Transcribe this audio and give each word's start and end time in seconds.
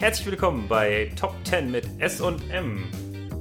Herzlich 0.00 0.28
willkommen 0.28 0.66
bei 0.66 1.12
Top 1.14 1.34
10 1.44 1.70
mit 1.70 1.86
S 1.98 2.22
und 2.22 2.50
M. 2.50 2.88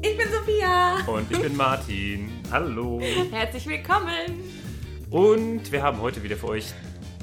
Ich 0.02 0.18
bin 0.18 0.28
Sophia. 0.30 0.98
Und 1.08 1.32
ich 1.32 1.40
bin 1.40 1.56
Martin. 1.56 2.30
Hallo. 2.52 3.00
Herzlich 3.32 3.66
willkommen. 3.66 4.44
Und 5.10 5.72
wir 5.72 5.82
haben 5.82 6.02
heute 6.02 6.22
wieder 6.22 6.36
für 6.36 6.50
euch 6.50 6.74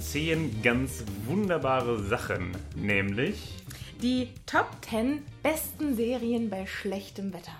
10 0.00 0.62
ganz 0.62 1.04
wunderbare 1.26 1.98
Sachen. 1.98 2.56
Nämlich 2.76 3.52
die 4.00 4.32
Top 4.46 4.70
10 4.88 5.22
besten 5.42 5.94
Serien 5.96 6.48
bei 6.48 6.64
schlechtem 6.64 7.34
Wetter. 7.34 7.52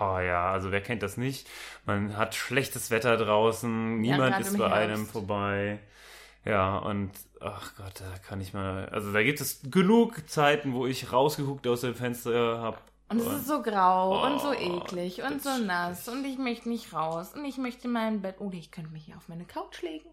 Oh 0.00 0.18
ja, 0.18 0.50
also 0.50 0.72
wer 0.72 0.80
kennt 0.80 1.04
das 1.04 1.16
nicht? 1.16 1.48
Man 1.86 2.16
hat 2.16 2.34
schlechtes 2.34 2.90
Wetter 2.90 3.16
draußen, 3.16 4.00
niemand 4.00 4.34
gerade 4.34 4.48
ist 4.48 4.58
bei 4.58 4.72
einem 4.72 5.06
vorbei. 5.06 5.78
Ja, 6.44 6.78
und 6.78 7.12
ach 7.40 7.74
Gott, 7.76 8.00
da 8.00 8.18
kann 8.26 8.40
ich 8.40 8.52
mal. 8.52 8.88
Also 8.90 9.12
da 9.12 9.22
gibt 9.22 9.40
es 9.40 9.60
genug 9.70 10.28
Zeiten, 10.28 10.72
wo 10.74 10.86
ich 10.86 11.12
rausgeguckt 11.12 11.66
aus 11.66 11.80
dem 11.82 11.94
Fenster 11.94 12.58
habe. 12.60 12.78
Und 13.08 13.18
es 13.18 13.26
ist 13.26 13.48
so 13.48 13.60
grau 13.60 14.24
und 14.24 14.40
so 14.40 14.50
Oh, 14.50 14.52
eklig 14.52 15.20
und 15.22 15.42
so 15.42 15.58
nass 15.58 16.08
und 16.08 16.24
ich 16.24 16.38
möchte 16.38 16.68
nicht 16.68 16.92
raus 16.94 17.34
und 17.34 17.44
ich 17.44 17.58
möchte 17.58 17.88
in 17.88 17.92
mein 17.92 18.22
Bett 18.22 18.40
oder 18.40 18.54
ich 18.56 18.70
könnte 18.70 18.90
mich 18.92 19.04
hier 19.06 19.16
auf 19.16 19.28
meine 19.28 19.44
Couch 19.44 19.82
legen 19.82 20.08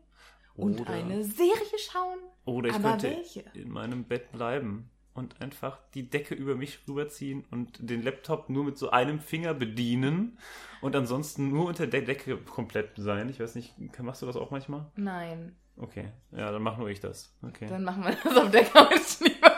und 0.56 0.82
Oder- 0.82 0.90
eine 0.94 1.24
Serie 1.24 1.78
schauen. 1.92 2.18
Oder 2.46 2.70
ich 2.70 2.76
Aber 2.76 2.90
könnte 2.92 3.12
welche? 3.12 3.44
in 3.54 3.70
meinem 3.70 4.04
Bett 4.04 4.32
bleiben 4.32 4.90
und 5.18 5.42
einfach 5.42 5.80
die 5.94 6.10
Decke 6.10 6.34
über 6.36 6.56
mich 6.56 6.80
rüberziehen 6.88 7.46
und 7.52 7.78
den 7.90 8.02
Laptop 8.02 8.50
nur 8.50 8.64
mit 8.64 8.78
so 8.78 8.90
einem 8.92 9.20
Finger 9.20 9.54
bedienen 9.54 10.38
und 10.82 10.96
ansonsten 10.96 11.50
nur 11.50 11.66
unter 11.68 11.88
der 11.88 12.02
Decke 12.02 12.38
komplett 12.38 12.92
sein. 12.98 13.30
Ich 13.30 13.40
weiß 13.40 13.56
nicht, 13.56 13.74
machst 14.00 14.22
du 14.22 14.26
das 14.26 14.38
auch 14.38 14.52
manchmal? 14.52 14.86
Nein, 14.96 15.56
Okay, 15.80 16.06
ja, 16.32 16.52
dann 16.52 16.64
mach 16.64 16.78
nur 16.78 16.90
ich 16.90 17.00
das. 17.00 17.32
Okay. 17.44 17.68
dann 17.70 17.84
machen 17.84 18.04
wir 18.04 18.16
das 18.24 18.36
auf 18.36 18.50
der 18.50 18.64
Couch 18.66 19.20
lieber. 19.20 19.52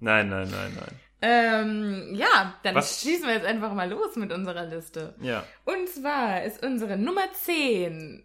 Nein, 0.00 0.28
nein, 0.28 0.48
nein, 0.50 0.72
nein. 0.76 1.00
Ähm, 1.22 2.14
ja, 2.14 2.54
dann 2.62 2.74
Was? 2.74 3.00
schießen 3.00 3.26
wir 3.26 3.34
jetzt 3.34 3.46
einfach 3.46 3.72
mal 3.72 3.88
los 3.88 4.16
mit 4.16 4.32
unserer 4.32 4.66
Liste. 4.66 5.14
Ja. 5.22 5.44
Und 5.64 5.88
zwar 5.88 6.44
ist 6.44 6.62
unsere 6.62 6.98
Nummer 6.98 7.22
10. 7.32 8.22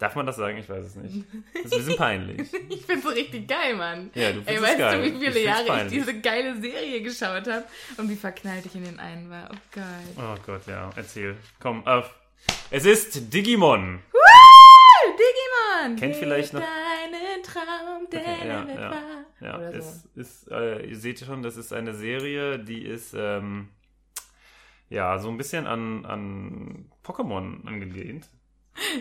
Darf 0.00 0.16
man 0.16 0.26
das 0.26 0.36
sagen? 0.36 0.56
Ich 0.58 0.68
weiß 0.68 0.84
es 0.84 0.94
nicht. 0.96 1.24
Das 1.54 1.64
ist 1.66 1.72
ein 1.72 1.78
bisschen 1.78 1.96
peinlich. 1.96 2.48
Ich 2.70 2.84
find's 2.86 3.04
so 3.04 3.10
richtig 3.10 3.46
geil, 3.46 3.76
Mann. 3.76 4.10
Ja, 4.14 4.32
du 4.32 4.42
findest 4.42 4.48
Ey, 4.48 4.56
es 4.56 4.62
weißt 4.62 4.78
geil. 4.78 4.96
du, 4.98 5.04
wie 5.04 5.08
Ich 5.08 5.12
viele 5.18 5.32
find's 5.32 5.46
Jahre 5.46 5.62
ich 5.62 5.68
peinlich. 5.68 5.92
diese 5.92 6.20
geile 6.20 6.60
Serie 6.60 7.02
geschaut 7.02 7.46
habe 7.46 7.64
und 7.98 8.08
wie 8.08 8.16
verknallt 8.16 8.66
ich 8.66 8.74
in 8.74 8.84
den 8.84 8.98
einen 8.98 9.30
war. 9.30 9.48
Oh 9.52 9.56
geil. 9.72 9.84
Oh 10.16 10.34
Gott, 10.46 10.66
ja, 10.66 10.90
erzähl. 10.96 11.36
Komm, 11.60 11.86
auf. 11.86 12.14
Es 12.70 12.84
ist 12.86 13.32
Digimon. 13.32 14.00
Woo! 14.12 15.12
Digimon! 15.12 15.96
Kennt 15.96 16.16
vielleicht 16.16 16.52
noch- 16.54 16.60
Deinen 16.60 17.42
Traum, 17.42 18.08
der 18.10 18.20
Okay, 18.20 18.48
ja, 18.48 18.66
ja. 18.80 19.02
Ja, 19.40 19.56
Oder 19.58 19.74
es 19.74 20.02
so. 20.02 20.20
ist, 20.20 20.50
äh, 20.50 20.84
ihr 20.86 20.96
seht 20.96 21.20
schon, 21.20 21.42
das 21.42 21.56
ist 21.56 21.72
eine 21.72 21.94
Serie, 21.94 22.58
die 22.58 22.84
ist, 22.84 23.14
ähm, 23.16 23.68
ja, 24.88 25.18
so 25.18 25.28
ein 25.30 25.36
bisschen 25.38 25.66
an, 25.66 26.04
an 26.04 26.90
Pokémon 27.04 27.66
angelehnt. 27.66 28.28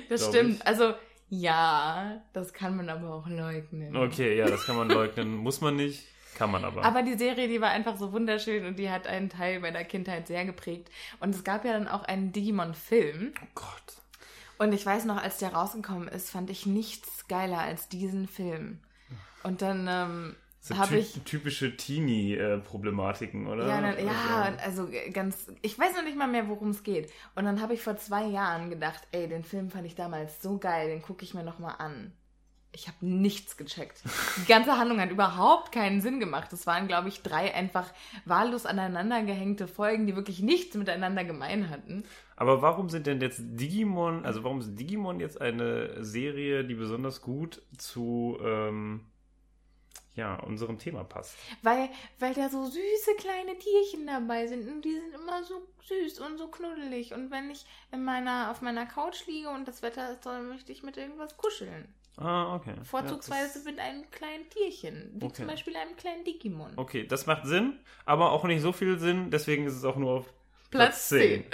Das 0.09 0.27
stimmt. 0.27 0.55
ich. 0.55 0.67
Also, 0.67 0.93
ja, 1.29 2.21
das 2.33 2.53
kann 2.53 2.75
man 2.75 2.89
aber 2.89 3.13
auch 3.13 3.27
leugnen. 3.27 3.95
Okay, 3.95 4.37
ja, 4.37 4.47
das 4.47 4.65
kann 4.65 4.75
man 4.75 4.89
leugnen. 4.89 5.35
Muss 5.35 5.61
man 5.61 5.75
nicht, 5.75 6.05
kann 6.35 6.51
man 6.51 6.65
aber. 6.65 6.83
Aber 6.83 7.03
die 7.03 7.17
Serie, 7.17 7.47
die 7.47 7.61
war 7.61 7.69
einfach 7.69 7.97
so 7.97 8.11
wunderschön 8.11 8.65
und 8.65 8.79
die 8.79 8.89
hat 8.89 9.07
einen 9.07 9.29
Teil 9.29 9.59
meiner 9.59 9.83
Kindheit 9.83 10.27
sehr 10.27 10.45
geprägt. 10.45 10.89
Und 11.19 11.35
es 11.35 11.43
gab 11.43 11.65
ja 11.65 11.73
dann 11.73 11.87
auch 11.87 12.03
einen 12.03 12.31
Digimon-Film. 12.31 13.33
oh 13.41 13.47
Gott. 13.55 13.99
Und 14.57 14.73
ich 14.73 14.85
weiß 14.85 15.05
noch, 15.05 15.21
als 15.21 15.37
der 15.37 15.53
rausgekommen 15.53 16.07
ist, 16.09 16.29
fand 16.29 16.49
ich 16.49 16.65
nichts 16.65 17.27
geiler 17.27 17.59
als 17.59 17.87
diesen 17.87 18.27
Film. 18.27 18.79
Und 19.43 19.61
dann 19.61 19.87
ähm, 19.89 20.35
Sind 20.69 20.79
habe 20.79 20.91
ty 20.95 20.97
ich. 20.99 21.21
typische 21.25 21.75
Teenie-Problematiken, 21.75 23.47
oder? 23.47 23.67
Ja, 23.67 23.81
dann, 23.81 24.05
ja, 24.05 24.53
Also- 24.63 24.83
also 24.85 24.89
ganz. 25.13 25.51
Ich 25.61 25.77
weiß 25.77 25.95
noch 25.95 26.03
nicht 26.03 26.17
mal 26.17 26.27
mehr, 26.27 26.47
worum 26.47 26.69
es 26.69 26.83
geht. 26.83 27.11
Und 27.35 27.45
dann 27.45 27.61
habe 27.61 27.73
ich 27.73 27.81
vor 27.81 27.97
zwei 27.97 28.25
Jahren 28.25 28.69
gedacht, 28.69 29.01
ey, 29.11 29.27
den 29.27 29.43
Film 29.43 29.69
fand 29.69 29.85
ich 29.85 29.95
damals 29.95 30.41
so 30.41 30.57
geil, 30.57 30.89
den 30.89 31.01
gucke 31.01 31.23
ich 31.23 31.33
mir 31.33 31.43
nochmal 31.43 31.75
an. 31.79 32.13
Ich 32.71 32.87
habe 32.87 32.97
nichts 33.03 33.57
gecheckt. 33.57 34.03
Die 34.37 34.45
ganze 34.45 34.77
Handlung 34.77 35.01
hat 35.01 35.09
überhaupt 35.09 35.71
keinen 35.71 36.01
Sinn 36.01 36.19
gemacht. 36.19 36.53
Es 36.53 36.67
waren, 36.67 36.87
glaube 36.87 37.09
ich, 37.09 37.23
drei 37.23 37.55
einfach 37.55 37.91
wahllos 38.25 38.67
aneinander 38.67 39.23
gehängte 39.23 39.67
Folgen, 39.67 40.05
die 40.05 40.15
wirklich 40.15 40.39
nichts 40.43 40.75
miteinander 40.75 41.23
gemein 41.23 41.71
hatten. 41.71 42.03
Aber 42.35 42.61
warum 42.61 42.87
sind 42.87 43.07
denn 43.07 43.21
jetzt 43.21 43.41
Digimon, 43.43 44.23
also 44.23 44.43
warum 44.43 44.59
ist 44.59 44.75
Digimon 44.75 45.19
jetzt 45.19 45.41
eine 45.41 46.03
Serie, 46.05 46.63
die 46.63 46.75
besonders 46.75 47.21
gut 47.23 47.59
zu 47.79 48.37
ähm, 48.45 49.01
ja, 50.19 50.35
unserem 50.35 50.77
Thema 50.77 51.03
passt? 51.03 51.35
Weil, 51.63 51.89
weil 52.19 52.33
da 52.35 52.49
so 52.49 52.65
süße 52.65 53.15
kleine 53.17 53.57
Tierchen 53.57 54.05
dabei 54.05 54.45
sind 54.47 54.67
und 54.69 54.83
die 54.83 54.93
sind 54.93 55.13
immer 55.15 55.43
so 55.43 55.61
süß 55.87 56.19
und 56.19 56.37
so 56.37 56.47
knuddelig. 56.49 57.13
Und 57.13 57.31
wenn 57.31 57.49
ich 57.49 57.65
in 57.91 58.03
meiner, 58.03 58.51
auf 58.51 58.61
meiner 58.61 58.85
Couch 58.85 59.25
liege 59.25 59.49
und 59.49 59.67
das 59.67 59.81
Wetter 59.81 60.11
ist 60.11 60.23
toll, 60.23 60.33
dann 60.33 60.49
möchte 60.49 60.71
ich 60.71 60.83
mit 60.83 60.97
irgendwas 60.97 61.35
kuscheln. 61.37 61.91
Ah, 62.17 62.55
okay. 62.55 62.73
Vorzugsweise 62.83 63.59
Ja, 63.59 63.65
mit 63.71 63.79
einem 63.79 64.11
kleinen 64.11 64.49
Tierchen, 64.49 65.11
wie 65.15 65.25
Okay. 65.25 65.35
zum 65.35 65.47
Beispiel 65.47 65.75
einem 65.77 65.95
kleinen 65.95 66.25
Digimon. 66.25 66.73
okay, 66.75 67.07
das 67.07 67.25
macht 67.25 67.45
Sinn, 67.45 67.79
aber 68.05 68.31
auch 68.33 68.43
nicht 68.43 68.61
so 68.61 68.73
viel 68.73 68.99
Sinn, 68.99 69.31
deswegen 69.31 69.65
ist 69.65 69.75
es 69.75 69.85
auch 69.85 69.95
nur 69.95 70.11
auf 70.19 70.33
Platz 70.69 71.07
10. 71.09 71.45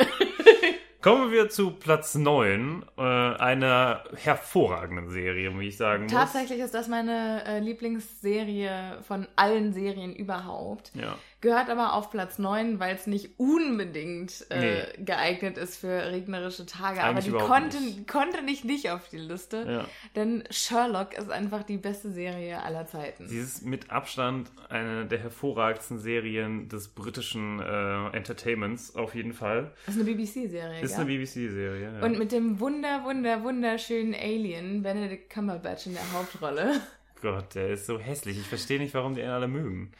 Kommen 1.05 1.31
wir 1.31 1.49
zu 1.49 1.69
Platz 1.69 2.15
9, 2.15 2.83
äh, 2.97 3.01
einer 3.03 4.05
hervorragenden 4.23 5.11
Serie, 5.11 5.53
wie 5.59 5.67
ich 5.67 5.77
sagen 5.77 6.05
muss. 6.05 6.11
Tatsächlich 6.11 6.59
ist 6.59 6.73
das 6.73 6.87
meine 6.87 7.45
äh, 7.45 7.59
Lieblingsserie 7.59 9.03
von 9.07 9.27
allen 9.35 9.71
Serien 9.71 10.15
überhaupt. 10.15 10.91
Ja. 10.95 11.15
Gehört 11.45 11.69
aber 11.69 11.93
auf 11.93 12.09
Platz 12.09 12.39
9, 12.39 12.79
weil 12.79 12.95
es 12.95 13.05
nicht 13.05 13.37
unbedingt 13.37 14.47
äh, 14.49 14.59
Nee. 14.97 15.03
geeignet 15.05 15.59
ist 15.59 15.77
für 15.77 16.11
regnerische 16.11 16.65
Tage. 16.65 17.01
aber 17.01 17.09
Eigentlich 17.11 17.25
die 17.25 17.29
überhaupt 17.29 17.51
konnte 17.51 17.79
nicht. 17.81 18.07
konnte 18.07 18.41
nicht 18.41 18.65
nicht 18.65 18.89
auf 18.89 19.07
die 19.09 19.19
Liste. 19.19 19.63
Ja. 19.67 19.85
Denn 20.15 20.43
Sherlock 20.49 21.15
ist 21.15 21.29
einfach 21.29 21.61
die 21.61 21.77
beste 21.77 22.09
Serie 22.11 22.63
aller 22.63 22.87
Zeiten. 22.87 23.27
Sie 23.27 23.37
ist 23.37 23.63
mit 23.63 23.91
Abstand 23.91 24.49
eine 24.69 25.05
der 25.05 25.19
hervorragendsten 25.19 25.99
Serien 25.99 26.67
des 26.67 26.87
britischen 26.87 27.59
äh, 27.59 28.07
Entertainments, 28.17 28.95
auf 28.95 29.13
jeden 29.13 29.33
Fall. 29.33 29.71
Das 29.85 29.95
ist 29.95 30.01
eine 30.01 30.11
BBC-Serie, 30.11 30.81
Ist 30.81 30.93
ja? 30.93 30.97
eine 30.97 31.05
BBC-Serie. 31.05 31.99
Ja. 31.99 32.05
Und 32.05 32.17
mit 32.17 32.31
dem 32.31 32.59
wunder, 32.59 33.03
wunder, 33.03 33.43
wunderschönen 33.43 34.15
Alien 34.15 34.81
Benedict 34.81 35.29
Cumberbatch 35.29 35.85
in 35.85 35.93
der 35.93 36.11
Hauptrolle. 36.11 36.81
Gott, 37.21 37.53
der 37.53 37.69
ist 37.69 37.85
so 37.85 37.99
hässlich. 37.99 38.39
Ich 38.39 38.47
verstehe 38.47 38.79
nicht, 38.79 38.95
warum 38.95 39.13
die 39.13 39.21
ihn 39.21 39.29
alle 39.29 39.47
mögen. 39.47 39.91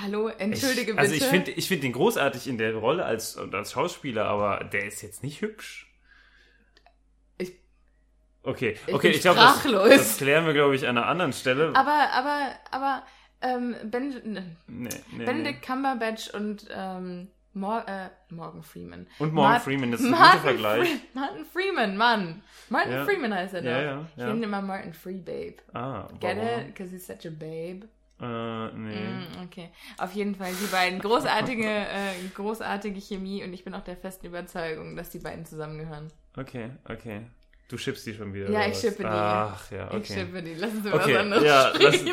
Hallo, 0.00 0.28
entschuldige 0.28 0.92
ich, 0.92 0.98
Also 0.98 1.12
bitte. 1.12 1.24
ich 1.24 1.30
finde 1.30 1.50
ich 1.50 1.68
find 1.68 1.82
den 1.82 1.92
großartig 1.92 2.46
in 2.48 2.56
der 2.58 2.74
Rolle 2.74 3.04
als, 3.04 3.36
als 3.36 3.72
Schauspieler, 3.72 4.24
aber 4.26 4.64
der 4.64 4.86
ist 4.86 5.02
jetzt 5.02 5.22
nicht 5.22 5.40
hübsch. 5.42 5.92
Ich- 7.38 7.52
Okay, 8.42 8.76
Ich 8.86 8.94
okay, 8.94 9.08
ich 9.10 9.20
glaube, 9.20 9.38
das, 9.38 9.62
das 9.62 10.16
klären 10.18 10.46
wir, 10.46 10.52
glaube 10.54 10.74
ich, 10.74 10.86
an 10.88 10.96
einer 10.98 11.06
anderen 11.06 11.32
Stelle. 11.32 11.72
aber, 11.76 12.10
aber, 12.12 12.50
aber, 12.70 13.02
ähm, 13.42 13.76
ben, 13.84 14.08
ne, 14.24 14.56
nee, 14.66 14.88
nee, 15.12 15.24
Benedict 15.24 15.62
Cumberbatch 15.66 16.30
und 16.30 16.66
ähm, 16.74 17.28
Mor 17.54 17.84
äh, 17.86 18.08
Morgan 18.30 18.62
Freeman. 18.62 19.06
Und 19.18 19.34
Morgan 19.34 19.52
Mart- 19.52 19.62
Freeman, 19.62 19.90
das 19.92 20.00
ist 20.00 20.06
ein 20.06 20.12
Martin 20.12 20.40
guter 20.40 20.42
Vergleich. 20.54 20.88
Fre 20.88 20.98
Martin 21.12 21.44
Freeman, 21.44 21.96
Mann. 21.98 22.42
Martin 22.70 22.92
Ja. 22.92 23.04
Freeman 23.04 23.34
heißt 23.34 23.54
er 23.54 23.60
doch. 23.60 23.68
Ja, 23.70 23.82
ja, 23.82 24.06
Ich 24.10 24.16
nenne 24.16 24.32
ihn 24.36 24.42
immer 24.44 24.62
Martin 24.62 24.94
Freebabe. 24.94 25.56
Ah, 25.74 26.08
Get 26.18 26.36
warum? 26.38 26.60
it? 26.60 26.66
Because 26.68 26.90
he's 26.94 27.06
such 27.06 27.26
a 27.26 27.30
babe. 27.30 27.84
Äh, 28.22 28.68
nee. 28.76 28.94
Mm, 28.94 29.44
okay. 29.44 29.70
Auf 29.98 30.12
jeden 30.12 30.36
Fall 30.36 30.52
die 30.52 30.66
beiden 30.66 31.00
großartige, 31.00 31.66
äh, 31.68 32.28
großartige 32.34 33.00
Chemie 33.00 33.42
und 33.42 33.52
ich 33.52 33.64
bin 33.64 33.74
auch 33.74 33.82
der 33.82 33.96
festen 33.96 34.26
Überzeugung, 34.26 34.94
dass 34.94 35.10
die 35.10 35.18
beiden 35.18 35.44
zusammengehören. 35.44 36.12
Okay, 36.36 36.70
okay. 36.88 37.22
Du 37.68 37.76
schippst 37.76 38.06
die 38.06 38.14
schon 38.14 38.32
wieder. 38.32 38.48
Ja, 38.50 38.66
ich 38.66 38.78
schippe 38.78 39.02
die. 39.02 39.08
Ach, 39.08 39.70
ja, 39.72 39.88
okay. 39.88 40.00
Ich 40.02 40.06
schippe 40.08 40.42
die. 40.42 40.54
Lassen 40.54 40.82
Sie 40.82 40.88
über 40.88 40.98
Okay, 40.98 41.14
was 41.14 41.20
anderes 41.20 41.44
ja, 41.44 41.72
lass, 41.78 42.04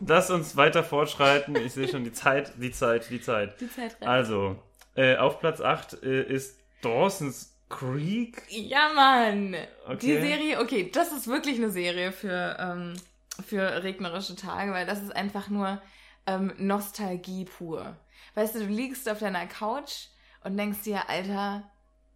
lass 0.00 0.30
uns 0.30 0.56
weiter 0.56 0.82
fortschreiten. 0.82 1.54
Ich 1.56 1.72
sehe 1.72 1.86
schon 1.86 2.02
die 2.02 2.12
Zeit, 2.12 2.52
die 2.56 2.72
Zeit, 2.72 3.08
die 3.10 3.20
Zeit. 3.20 3.60
Die 3.60 3.70
Zeit 3.70 3.96
rennt. 4.00 4.10
Also, 4.10 4.56
äh, 4.96 5.16
auf 5.16 5.38
Platz 5.38 5.60
8 5.60 6.02
äh, 6.02 6.22
ist 6.22 6.58
Dawson's 6.80 7.54
Creek. 7.68 8.42
Ja, 8.48 8.90
Mann. 8.94 9.54
Okay. 9.86 9.98
Die 10.00 10.12
Serie, 10.20 10.60
okay, 10.60 10.90
das 10.92 11.12
ist 11.12 11.28
wirklich 11.28 11.56
eine 11.58 11.70
Serie 11.70 12.12
für, 12.12 12.56
ähm, 12.58 12.94
für 13.42 13.82
regnerische 13.82 14.36
Tage, 14.36 14.72
weil 14.72 14.86
das 14.86 15.02
ist 15.02 15.14
einfach 15.14 15.48
nur 15.48 15.80
ähm, 16.26 16.52
Nostalgie 16.58 17.44
pur. 17.44 17.96
Weißt 18.34 18.54
du, 18.54 18.60
du 18.60 18.66
liegst 18.66 19.08
auf 19.08 19.18
deiner 19.18 19.46
Couch 19.46 20.06
und 20.44 20.56
denkst 20.56 20.82
dir, 20.82 21.08
Alter, 21.08 21.70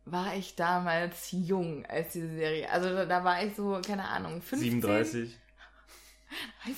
war 0.04 0.36
ich 0.36 0.54
damals 0.54 1.28
jung 1.32 1.84
als 1.86 2.12
diese 2.12 2.28
Serie. 2.28 2.70
Also 2.70 2.90
da, 2.90 3.06
da 3.06 3.24
war 3.24 3.44
ich 3.44 3.54
so, 3.56 3.80
keine 3.84 4.08
Ahnung, 4.08 4.40
15. 4.40 4.70
37. 4.82 5.36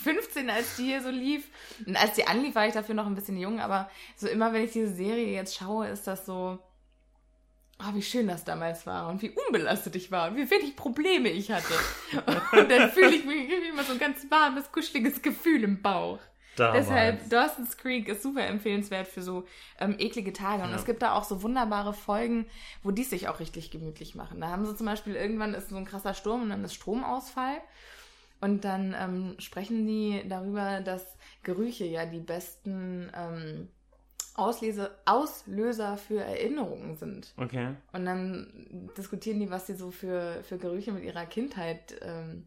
15, 0.03 0.51
als 0.51 0.77
die 0.77 0.85
hier 0.85 1.03
so 1.03 1.11
lief. 1.11 1.49
Und 1.87 1.97
als 1.97 2.15
die 2.15 2.27
anlief, 2.27 2.55
war 2.55 2.67
ich 2.67 2.75
dafür 2.75 2.95
noch 2.95 3.07
ein 3.07 3.15
bisschen 3.15 3.39
jung, 3.39 3.61
aber 3.61 3.91
so 4.17 4.29
immer, 4.29 4.53
wenn 4.53 4.65
ich 4.65 4.73
diese 4.73 4.95
Serie 4.95 5.33
jetzt 5.33 5.57
schaue, 5.57 5.89
ist 5.89 6.07
das 6.07 6.27
so, 6.27 6.59
oh, 7.81 7.95
wie 7.95 8.03
schön 8.03 8.29
das 8.29 8.45
damals 8.45 8.87
war 8.87 9.09
und 9.09 9.23
wie 9.23 9.31
unbelastet 9.31 9.95
ich 9.97 10.11
war 10.11 10.31
und 10.31 10.37
wie 10.37 10.51
wenig 10.51 10.77
Probleme 10.77 11.29
ich 11.29 11.51
hatte. 11.51 11.75
Und 12.53 12.71
dann 12.71 12.91
fühle 12.91 13.15
ich 13.15 13.25
mich 13.25 13.49
irgendwie 13.49 13.69
immer 13.69 13.85
so 13.85 13.93
ein 13.93 13.99
ganz 13.99 14.27
warmes, 14.31 14.71
kuscheliges 14.73 15.23
Gefühl 15.23 15.63
im 15.65 15.81
Bauch. 15.83 16.19
Damals. 16.57 16.89
Deshalb, 16.89 17.31
Dawson's 17.31 17.77
Creek 17.77 18.09
ist 18.09 18.23
super 18.23 18.45
empfehlenswert 18.45 19.07
für 19.07 19.23
so 19.23 19.45
ähm, 19.79 19.95
eklige 19.99 20.33
Tage. 20.33 20.65
Und 20.65 20.71
Ja. 20.71 20.77
es 20.77 20.85
gibt 20.85 21.03
da 21.03 21.13
auch 21.13 21.23
so 21.23 21.43
wunderbare 21.43 21.93
Folgen, 21.95 22.47
wo 22.83 22.91
die 22.91 23.05
sich 23.05 23.29
auch 23.29 23.39
richtig 23.39 23.71
gemütlich 23.71 24.17
machen. 24.17 24.41
Da 24.41 24.49
haben 24.49 24.67
sie 24.67 24.75
zum 24.75 24.87
Beispiel 24.87 25.15
irgendwann 25.15 25.55
ist 25.55 25.69
so 25.69 25.77
ein 25.77 25.85
krasser 25.85 26.15
Sturm 26.15 26.43
und 26.43 26.49
dann 26.49 26.65
ist 26.65 26.75
Stromausfall. 26.75 27.59
Und 28.41 28.65
dann 28.65 28.95
ähm, 28.99 29.35
sprechen 29.39 29.87
die 29.87 30.23
darüber, 30.29 30.81
dass 30.81 31.05
Gerüche 31.45 31.85
ja 31.85 32.07
die 32.07 32.21
besten 32.21 33.11
ähm, 33.15 33.69
Auslese 34.39 34.91
Auslöser 35.05 35.97
für 35.97 36.21
Erinnerungen 36.21 36.97
sind. 36.97 37.33
Okay. 37.37 37.75
Und 37.93 38.05
dann 38.05 38.91
diskutieren 38.97 39.41
die, 39.41 39.51
was 39.51 39.67
sie 39.67 39.75
so 39.75 39.91
für, 39.91 40.43
für 40.45 40.59
Gerüche 40.59 40.93
mit 40.93 41.05
ihrer 41.05 41.27
Kindheit 41.27 41.97
ähm, 42.03 42.47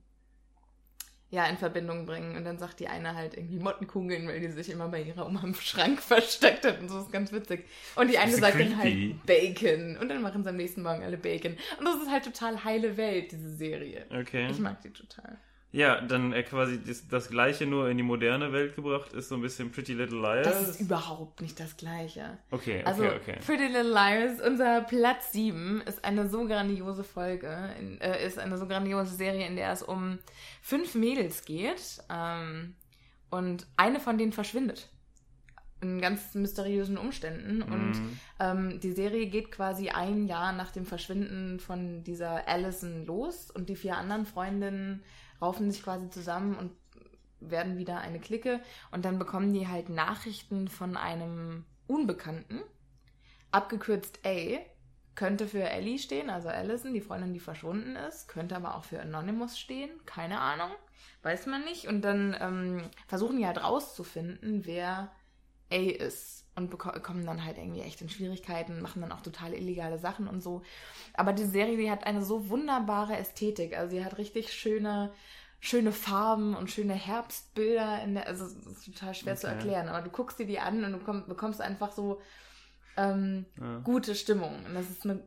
ja, 1.31 1.45
in 1.45 1.57
Verbindung 1.57 2.05
bringen. 2.05 2.35
Und 2.35 2.43
dann 2.43 2.59
sagt 2.59 2.79
die 2.81 2.87
eine 2.87 3.15
halt 3.15 3.35
irgendwie 3.35 3.57
Mottenkugeln, 3.57 4.27
weil 4.27 4.41
die 4.41 4.51
sich 4.51 4.69
immer 4.69 4.89
bei 4.89 5.01
ihrer 5.01 5.25
Oma 5.25 5.41
im 5.43 5.53
Schrank 5.55 5.99
versteckt 6.01 6.65
hat. 6.65 6.79
Und 6.79 6.89
so 6.89 6.99
ist 6.99 7.11
ganz 7.11 7.31
witzig. 7.31 7.65
Und 7.95 8.09
die 8.09 8.17
eine 8.17 8.35
sagt 8.35 8.59
dann 8.59 8.77
halt 8.77 9.25
Bacon. 9.25 9.97
Und 9.97 10.09
dann 10.09 10.21
machen 10.21 10.43
sie 10.43 10.49
am 10.49 10.57
nächsten 10.57 10.83
Morgen 10.83 11.03
alle 11.03 11.17
Bacon. 11.17 11.57
Und 11.79 11.85
das 11.85 11.95
ist 11.95 12.11
halt 12.11 12.25
total 12.25 12.63
heile 12.63 12.97
Welt, 12.97 13.31
diese 13.31 13.49
Serie. 13.49 14.05
Okay. 14.09 14.49
Ich 14.51 14.59
mag 14.59 14.81
die 14.81 14.91
total. 14.91 15.37
Ja, 15.73 16.01
dann 16.01 16.33
äh, 16.33 16.43
quasi 16.43 16.83
das, 16.85 17.07
das 17.07 17.29
gleiche 17.29 17.65
nur 17.65 17.89
in 17.89 17.95
die 17.95 18.03
moderne 18.03 18.51
Welt 18.51 18.75
gebracht 18.75 19.13
ist 19.13 19.29
so 19.29 19.35
ein 19.35 19.41
bisschen 19.41 19.71
Pretty 19.71 19.93
Little 19.93 20.19
Liars. 20.19 20.45
Das 20.45 20.69
ist 20.69 20.81
überhaupt 20.81 21.39
nicht 21.39 21.57
das 21.61 21.77
Gleiche. 21.77 22.37
okay, 22.51 22.79
okay, 22.79 22.83
Also, 22.83 23.05
okay. 23.05 23.37
Pretty 23.45 23.67
Little 23.67 23.83
Liars, 23.93 24.41
unser 24.45 24.81
Platz 24.81 25.31
7, 25.31 25.81
ist 25.87 26.03
eine 26.03 26.27
so 26.27 26.45
grandiose 26.45 27.05
Folge, 27.05 27.69
in, 27.79 28.01
äh, 28.01 28.25
ist 28.25 28.37
eine 28.37 28.57
so 28.57 28.67
grandiose 28.67 29.15
Serie, 29.15 29.47
in 29.47 29.55
der 29.55 29.71
es 29.71 29.81
um 29.81 30.19
fünf 30.61 30.93
Mädels 30.93 31.45
geht 31.45 32.01
ähm, 32.09 32.75
und 33.29 33.65
eine 33.77 34.01
von 34.01 34.17
denen 34.17 34.33
verschwindet. 34.33 34.89
In 35.83 35.99
ganz 36.01 36.35
mysteriösen 36.35 36.97
Umständen. 36.97 37.61
Und 37.63 37.91
Mhm. 37.93 38.19
ähm, 38.39 38.79
die 38.81 38.91
Serie 38.91 39.25
geht 39.27 39.51
quasi 39.51 39.89
ein 39.89 40.27
Jahr 40.27 40.51
nach 40.51 40.71
dem 40.71 40.85
Verschwinden 40.85 41.59
von 41.59 42.03
dieser 42.03 42.47
Allison 42.47 43.05
los 43.05 43.49
und 43.49 43.67
die 43.69 43.75
vier 43.77 43.95
anderen 43.97 44.25
Freundinnen 44.27 45.01
raufen 45.41 45.71
sich 45.71 45.83
quasi 45.83 46.09
zusammen 46.09 46.55
und 46.55 46.71
werden 47.39 47.77
wieder 47.77 47.99
eine 47.99 48.19
Clique. 48.19 48.61
Und 48.91 49.05
dann 49.05 49.19
bekommen 49.19 49.53
die 49.53 49.67
halt 49.67 49.89
Nachrichten 49.89 50.67
von 50.67 50.95
einem 50.95 51.65
Unbekannten, 51.87 52.61
abgekürzt 53.51 54.19
A, 54.25 54.59
könnte 55.15 55.47
für 55.47 55.63
Ellie 55.63 55.99
stehen, 55.99 56.29
also 56.29 56.47
Allison, 56.47 56.93
die 56.93 57.01
Freundin, 57.01 57.33
die 57.33 57.39
verschwunden 57.39 57.95
ist, 57.95 58.27
könnte 58.29 58.55
aber 58.55 58.75
auch 58.75 58.85
für 58.85 59.01
Anonymous 59.01 59.59
stehen, 59.59 59.89
keine 60.05 60.39
Ahnung, 60.39 60.71
weiß 61.23 61.47
man 61.47 61.65
nicht. 61.65 61.87
Und 61.87 62.01
dann 62.01 62.35
ähm, 62.39 62.89
versuchen 63.07 63.37
die 63.37 63.45
halt 63.45 63.61
rauszufinden, 63.61 64.65
wer 64.65 65.11
A 65.69 65.75
ist 65.75 66.40
und 66.55 66.77
kommen 66.77 67.25
dann 67.25 67.45
halt 67.45 67.57
irgendwie 67.57 67.81
echt 67.81 68.01
in 68.01 68.09
Schwierigkeiten, 68.09 68.81
machen 68.81 69.01
dann 69.01 69.11
auch 69.11 69.21
total 69.21 69.53
illegale 69.53 69.97
Sachen 69.97 70.27
und 70.27 70.41
so. 70.41 70.61
Aber 71.13 71.33
die 71.33 71.45
Serie, 71.45 71.77
die 71.77 71.91
hat 71.91 72.05
eine 72.05 72.23
so 72.23 72.49
wunderbare 72.49 73.17
Ästhetik. 73.17 73.77
Also 73.77 73.95
sie 73.95 74.03
hat 74.05 74.17
richtig 74.17 74.53
schöne, 74.53 75.13
schöne 75.59 75.91
Farben 75.91 76.55
und 76.55 76.71
schöne 76.71 76.93
Herbstbilder 76.93 78.03
in 78.03 78.15
der, 78.15 78.27
also 78.27 78.45
es 78.45 78.55
ist 78.65 78.85
total 78.85 79.13
schwer 79.13 79.35
zu 79.37 79.47
Okay. 79.47 79.53
erklären, 79.53 79.89
aber 79.89 80.01
du 80.01 80.09
guckst 80.09 80.39
dir 80.39 80.45
die 80.47 80.59
an 80.59 80.83
und 80.83 80.91
du 80.93 80.99
komm, 80.99 81.27
bekommst 81.27 81.61
einfach 81.61 81.91
so 81.91 82.19
ähm, 82.97 83.45
Ja. 83.59 83.79
gute 83.83 84.15
Stimmung. 84.15 84.65
Und 84.65 84.75
das 84.75 84.89
ist 84.89 85.05
eine 85.05 85.23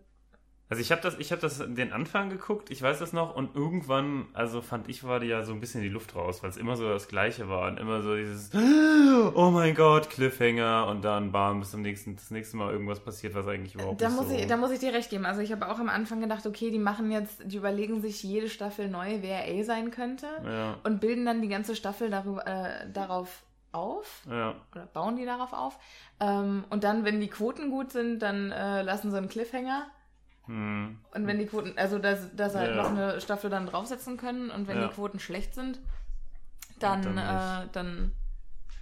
Also 0.75 0.83
ich 0.83 0.91
habe 0.91 1.03
das, 1.03 1.17
ich 1.21 1.31
habe 1.31 1.41
das 1.41 1.59
den 1.65 1.93
Anfang 1.93 2.31
geguckt, 2.31 2.69
ich 2.69 2.83
weiß 2.83 2.99
das 2.99 3.13
noch, 3.13 3.37
und 3.37 3.55
irgendwann, 3.55 4.27
also 4.33 4.61
fand 4.61 4.89
ich, 4.89 5.05
war 5.05 5.21
die 5.21 5.29
ja 5.29 5.45
so 5.45 5.53
ein 5.53 5.61
bisschen 5.61 5.83
die 5.83 5.89
Luft 5.89 6.17
raus, 6.17 6.43
weil 6.43 6.51
es 6.51 6.57
immer 6.57 6.75
so 6.75 6.89
das 6.89 7.07
Gleiche 7.07 7.49
war 7.49 7.69
und 7.69 7.79
immer 7.79 8.03
so 8.03 8.17
dieses, 8.17 8.51
oh 9.35 9.51
mein 9.51 9.77
Gott, 9.77 10.11
Cliffhanger 10.11 10.89
und 10.89 11.05
dann 11.05 11.31
bam, 11.31 11.61
bis 11.61 11.71
zum 11.71 11.83
nächsten, 11.83 12.17
das 12.17 12.33
nächste 12.33 12.57
Mal 12.57 12.73
irgendwas 12.73 12.99
passiert, 12.99 13.37
was 13.37 13.47
eigentlich 13.47 13.77
überhaupt 13.77 14.03
Da 14.03 14.09
nicht 14.09 14.17
muss, 14.17 14.29
so. 14.31 14.35
ich, 14.35 14.49
da 14.49 14.57
muss 14.57 14.73
ich 14.73 14.81
dir 14.81 14.93
recht 14.93 15.11
geben. 15.11 15.27
Also 15.27 15.43
ich 15.43 15.53
habe 15.53 15.69
auch 15.69 15.79
am 15.79 15.89
Anfang 15.89 16.21
gedacht, 16.21 16.45
okay, 16.45 16.73
die 16.73 16.81
machen 16.81 17.13
jetzt, 17.13 17.41
die 17.45 17.57
überlegen 17.57 18.03
sich 18.03 18.25
jede 18.25 18.49
Staffel 18.49 18.89
neu, 18.89 19.19
wer 19.21 19.45
A 19.45 19.63
sein 19.63 19.93
könnte 19.93 20.27
ja, 20.45 20.77
und 20.83 21.01
bilden 21.01 21.25
dann 21.25 21.41
die 21.41 21.49
ganze 21.49 21.77
Staffel 21.77 22.11
darüber, 22.11 22.45
äh, 22.49 22.91
darauf 22.93 23.45
auf 23.71 24.23
ja, 24.29 24.57
oder 24.73 24.87
bauen 24.87 25.15
die 25.15 25.25
darauf 25.25 25.53
auf. 25.53 25.79
Ähm, 26.19 26.65
und 26.71 26.83
dann, 26.83 27.05
wenn 27.05 27.21
die 27.21 27.29
Quoten 27.29 27.71
gut 27.71 27.93
sind, 27.93 28.19
dann 28.23 28.51
äh, 28.51 28.83
lassen 28.83 29.13
sie 29.13 29.17
einen 29.17 29.29
Cliffhanger. 29.29 29.87
Hm, 30.47 30.99
Und 31.13 31.27
wenn 31.27 31.39
die 31.39 31.47
Quoten, 31.47 31.77
also 31.79 31.99
dass, 31.99 32.35
dass 32.37 32.53
sie 32.53 32.59
halt 32.59 32.71
Ja. 32.71 32.83
noch 32.83 32.91
eine 32.91 33.21
Staffel 33.21 33.51
dann 33.51 33.67
draufsetzen 33.67 34.17
können 34.17 34.51
und 34.51 34.69
wenn 34.69 34.79
Ja. 34.81 34.89
die 34.89 34.95
Quoten 34.95 35.19
schlecht 35.19 35.55
sind, 35.55 35.79
dann, 36.79 37.17
Dann 37.17 37.65
äh, 37.65 37.69
dann 37.73 38.13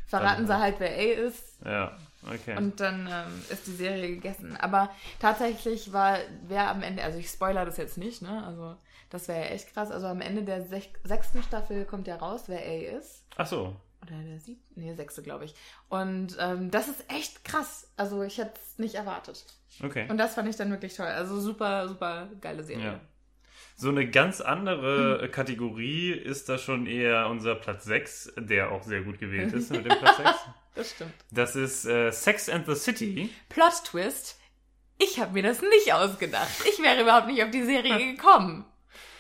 verraten 0.07 0.39
Dann 0.39 0.47
sie 0.47 0.53
halt. 0.61 0.81
halt, 0.81 0.81
wer 0.81 0.91
A 0.91 1.27
ist 1.27 1.65
ja, 1.65 1.97
okay. 2.27 2.57
und 2.57 2.81
dann 2.81 3.07
ähm, 3.11 3.43
ist 3.51 3.67
die 3.67 3.73
Serie 3.73 4.09
gegessen. 4.09 4.57
Aber 4.57 4.91
tatsächlich 5.21 5.93
war, 5.93 6.19
wer 6.49 6.69
am 6.71 6.83
Ende, 6.83 7.03
also 7.05 7.19
ich 7.19 7.29
spoiler 7.29 7.65
das 7.65 7.77
jetzt 7.77 7.97
nicht, 7.99 8.23
ne? 8.23 8.45
Also 8.47 8.77
das 9.11 9.29
wäre 9.29 9.41
ja 9.41 9.47
echt 9.47 9.73
krass. 9.73 9.91
Also 9.91 10.07
am 10.07 10.21
Ende 10.21 10.43
der 10.43 10.63
sech, 10.65 10.91
sechsten 11.05 11.43
Staffel 11.43 11.85
kommt 11.85 12.07
ja 12.07 12.17
raus, 12.17 12.45
wer 12.47 12.61
A 12.61 12.97
ist. 12.99 13.25
Ach 13.37 13.47
so, 13.47 13.77
Oder 14.03 14.17
der 14.23 14.41
siebte, 14.41 14.81
nee, 14.81 14.93
sechste, 14.95 15.23
glaube 15.23 15.45
ich. 15.45 15.55
Und 15.89 16.37
ähm, 16.41 16.71
das 16.71 16.89
ist 16.89 17.05
echt 17.09 17.45
krass. 17.45 17.89
Also 17.97 18.23
ich 18.23 18.39
hätte 18.39 18.55
es 18.61 18.79
nicht 18.79 18.97
erwartet. 18.97 19.45
okay. 19.83 20.07
Und 20.11 20.19
das 20.19 20.35
fand 20.35 20.49
ich 20.49 20.57
dann 20.57 20.71
wirklich 20.71 20.97
toll. 20.97 21.07
Also 21.07 21.41
super, 21.41 21.89
super 21.89 22.29
geile 22.41 22.65
Serie. 22.65 22.85
Ja. 22.85 23.01
So 23.77 23.89
eine 23.91 24.09
ganz 24.11 24.41
andere 24.41 25.23
Hm. 25.23 25.31
Kategorie 25.31 26.11
ist 26.13 26.49
da 26.49 26.59
schon 26.59 26.87
eher 26.87 27.29
unser 27.29 27.55
Platz 27.55 27.85
6, 27.85 28.33
der 28.39 28.73
auch 28.73 28.83
sehr 28.83 29.03
gut 29.03 29.19
gewählt 29.19 29.53
ist 29.53 29.71
mit 29.71 29.85
dem 29.87 29.99
Platz 29.99 30.17
6. 30.17 30.31
Das 30.75 30.91
stimmt. 30.91 31.13
Das 31.31 31.55
ist 31.55 31.85
äh, 31.85 32.11
Sex 32.11 32.49
and 32.49 32.65
the 32.67 32.75
City. 32.75 33.29
Plot 33.51 33.85
Twist. 33.85 34.39
Ich 34.99 35.21
habe 35.21 35.35
mir 35.35 35.43
das 35.43 35.61
nicht 35.61 35.93
ausgedacht. 35.93 36.49
Ich 36.67 36.83
wäre 36.83 37.03
überhaupt 37.03 37.27
nicht 37.27 37.45
auf 37.45 37.51
die 37.51 37.63
Serie 37.63 37.99
gekommen. 38.17 38.65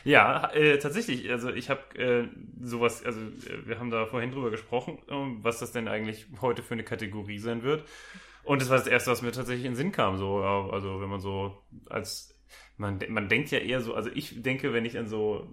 Ja, 0.04 0.50
äh, 0.52 0.78
tatsächlich. 0.78 1.30
Also 1.30 1.50
ich 1.50 1.70
habe 1.70 1.98
äh, 1.98 2.28
sowas, 2.60 3.04
also 3.04 3.20
äh, 3.20 3.66
wir 3.66 3.78
haben 3.78 3.90
da 3.90 4.06
vorhin 4.06 4.32
drüber 4.32 4.50
gesprochen, 4.50 4.98
ähm, 5.08 5.38
was 5.42 5.60
das 5.60 5.72
denn 5.72 5.88
eigentlich 5.88 6.26
heute 6.40 6.62
für 6.62 6.74
eine 6.74 6.84
Kategorie 6.84 7.38
sein 7.38 7.62
wird. 7.62 7.84
Und 8.44 8.60
das 8.60 8.70
war 8.70 8.78
das 8.78 8.88
Erste, 8.88 9.10
was 9.10 9.22
mir 9.22 9.32
tatsächlich 9.32 9.64
in 9.64 9.72
den 9.72 9.76
Sinn 9.76 9.92
kam. 9.92 10.18
So, 10.18 10.40
ja, 10.40 10.68
also 10.70 11.00
wenn 11.00 11.08
man 11.08 11.20
so 11.20 11.62
als 11.88 12.36
man, 12.76 12.98
man 13.08 13.28
denkt 13.28 13.50
ja 13.50 13.58
eher 13.58 13.80
so, 13.80 13.94
also 13.94 14.10
ich 14.12 14.42
denke, 14.42 14.72
wenn 14.72 14.84
ich 14.84 14.98
an 14.98 15.06
so 15.06 15.48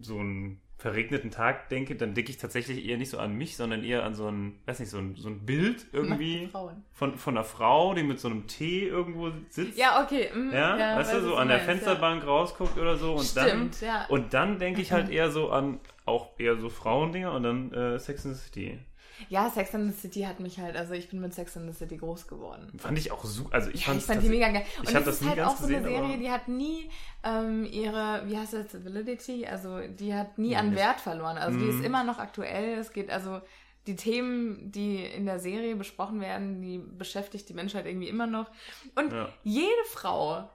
so 0.00 0.18
einen 0.18 0.60
verregneten 0.78 1.32
Tag 1.32 1.68
denke, 1.70 1.96
dann 1.96 2.14
denke 2.14 2.30
ich 2.30 2.38
tatsächlich 2.38 2.86
eher 2.86 2.96
nicht 2.98 3.10
so 3.10 3.18
an 3.18 3.34
mich, 3.34 3.56
sondern 3.56 3.82
eher 3.82 4.04
an 4.04 4.14
so 4.14 4.28
ein, 4.28 4.60
weiß 4.66 4.78
nicht, 4.78 4.90
so 4.90 4.98
ein, 4.98 5.16
so 5.16 5.28
ein 5.28 5.44
Bild 5.44 5.86
irgendwie 5.92 6.48
von, 6.92 7.18
von 7.18 7.36
einer 7.36 7.44
Frau, 7.44 7.94
die 7.94 8.04
mit 8.04 8.20
so 8.20 8.28
einem 8.28 8.46
Tee 8.46 8.86
irgendwo 8.86 9.32
sitzt. 9.50 9.76
Ja, 9.76 10.02
okay. 10.04 10.30
mm, 10.32 10.52
Ja, 10.52 10.96
weißt 10.96 11.14
du, 11.14 11.20
so 11.22 11.34
an 11.34 11.48
der 11.48 11.56
meinst, 11.56 11.70
Fensterbank 11.70 12.24
rausguckt 12.24 12.78
oder 12.78 12.96
so 12.96 13.14
und 13.14 13.34
Ja. 13.34 13.42
dann 13.44 13.48
Stimmt, 13.48 13.80
ja. 13.80 14.06
und 14.08 14.32
dann 14.32 14.60
denke 14.60 14.80
ich 14.80 14.92
halt 14.92 15.08
eher 15.10 15.30
so 15.32 15.50
an 15.50 15.80
auch 16.06 16.38
eher 16.38 16.56
so 16.56 16.68
Frauendinger 16.70 17.32
und 17.32 17.42
dann 17.42 17.72
äh, 17.72 17.98
Sex 17.98 18.24
and 18.24 18.36
the 18.36 18.40
City. 18.42 18.78
Ja, 19.28 19.50
Sex 19.50 19.74
and 19.74 19.92
the 19.92 20.00
City 20.00 20.22
hat 20.22 20.40
mich 20.40 20.58
halt, 20.58 20.76
also 20.76 20.94
ich 20.94 21.08
bin 21.10 21.20
mit 21.20 21.34
Sex 21.34 21.56
and 21.56 21.70
the 21.70 21.76
City 21.76 21.96
groß 21.96 22.26
geworden. 22.26 22.70
Fand 22.78 22.98
ich 22.98 23.10
auch 23.12 23.24
super. 23.24 23.54
Also 23.54 23.70
ich, 23.70 23.86
Ja, 23.86 23.94
ich 23.94 24.04
fand 24.04 24.22
die 24.22 24.28
mega 24.28 24.48
geil. 24.50 24.64
Und 24.78 24.88
ich 24.88 24.94
das 24.94 25.04
das 25.04 25.20
ist 25.20 25.28
halt 25.28 25.40
auch 25.40 25.56
so 25.56 25.64
eine 25.66 25.78
gesehen, 25.78 25.92
Serie, 25.94 26.08
aber- 26.08 26.16
die 26.16 26.30
hat 26.30 26.48
nie 26.48 26.90
ähm, 27.24 27.64
ihre, 27.64 28.22
wie 28.26 28.36
heißt 28.38 28.52
das, 28.54 28.84
Validity? 28.84 29.46
Also 29.46 29.80
die 29.88 30.14
hat 30.14 30.38
nie 30.38 30.56
an. 30.56 30.74
Wert 30.74 31.00
verloren. 31.00 31.36
Also 31.38 31.58
die 31.58 31.64
Mhm. 31.64 31.78
ist 31.80 31.84
immer 31.86 32.04
noch 32.04 32.18
aktuell. 32.18 32.78
Es 32.78 32.92
geht 32.92 33.10
also 33.10 33.40
die 33.86 33.96
Themen, 33.96 34.70
die 34.70 35.02
in 35.04 35.24
der 35.26 35.38
Serie 35.38 35.74
besprochen 35.74 36.20
werden, 36.20 36.60
die 36.60 36.78
beschäftigt 36.78 37.48
die 37.48 37.54
Menschheit 37.54 37.86
irgendwie 37.86 38.08
immer 38.08 38.26
noch. 38.26 38.50
Und 38.94 39.12
Ja. 39.12 39.28
jede 39.44 39.84
Frau 39.90 40.48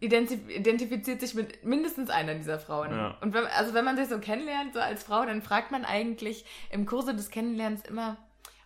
identif 0.00 0.48
identifiziert 0.48 1.20
sich 1.20 1.34
mit 1.34 1.64
mindestens 1.64 2.10
einer 2.10 2.34
dieser 2.34 2.58
Frauen. 2.58 2.90
Ja. 2.90 3.18
Und 3.20 3.34
wenn, 3.34 3.44
also 3.46 3.74
wenn 3.74 3.84
man 3.84 3.96
sich 3.96 4.08
so 4.08 4.18
kennenlernt, 4.18 4.72
so 4.72 4.80
als 4.80 5.04
Frau, 5.04 5.24
dann 5.24 5.42
fragt 5.42 5.70
man 5.70 5.84
eigentlich 5.84 6.44
im 6.70 6.86
Kurse 6.86 7.14
des 7.14 7.30
Kennenlernens 7.30 7.82
immer, 7.82 8.16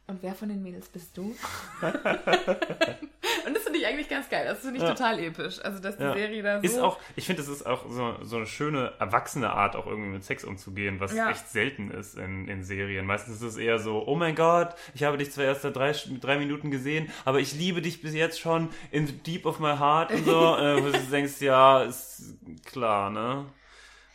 und 0.07 0.23
wer 0.23 0.35
von 0.35 0.49
den 0.51 0.63
Mädels 0.63 0.89
bist 0.89 1.17
du? 1.17 1.23
und 1.81 3.55
das 3.55 3.63
finde 3.63 3.79
ich 3.79 3.87
eigentlich 3.87 4.09
ganz 4.09 4.29
geil. 4.29 4.45
Das 4.47 4.61
finde 4.61 4.77
ich 4.77 4.83
Ja. 4.83 4.91
total 4.91 5.19
episch. 5.19 5.61
Also, 5.65 5.79
dass 5.81 5.97
die 5.97 6.03
Ja. 6.03 6.13
Serie 6.13 6.43
da 6.43 6.61
so... 6.61 6.67
Ist 6.67 6.79
auch, 6.79 6.99
ich 7.17 7.27
finde, 7.27 7.43
das 7.43 7.51
ist 7.51 7.65
auch 7.65 7.89
so, 7.89 8.17
so 8.23 8.37
eine 8.37 8.47
schöne, 8.47 8.93
erwachsene 8.99 9.51
Art, 9.51 9.77
auch 9.77 9.87
irgendwie 9.87 10.11
mit 10.11 10.25
Sex 10.25 10.45
umzugehen, 10.45 11.01
was 11.01 11.15
Ja. 11.15 11.31
echt 11.31 11.49
selten 11.49 11.91
ist 11.91 12.19
in, 12.19 12.49
in 12.49 12.63
Serien. 12.65 13.07
Meistens 13.07 13.37
ist 13.37 13.43
es 13.43 13.57
eher 13.57 13.79
so, 13.79 14.07
oh 14.07 14.15
mein 14.17 14.35
Gott, 14.35 14.75
ich 14.95 15.05
habe 15.05 15.17
dich 15.17 15.33
zwar 15.33 15.45
erst 15.45 15.63
seit 15.63 15.77
drei, 15.77 15.93
drei 16.21 16.39
Minuten 16.39 16.71
gesehen, 16.71 17.11
aber 17.25 17.41
ich 17.41 17.55
liebe 17.55 17.81
dich 17.81 18.03
bis 18.03 18.15
jetzt 18.15 18.39
schon 18.41 18.69
in 18.91 19.23
deep 19.23 19.47
of 19.47 19.59
my 19.59 19.77
heart 19.79 20.13
und 20.13 20.25
so. 20.27 20.57
äh, 20.59 20.83
wo 20.83 20.91
du 20.91 20.99
denkst, 21.11 21.41
ja, 21.41 21.83
ist 21.83 22.35
klar, 22.67 23.11
ne? 23.11 23.47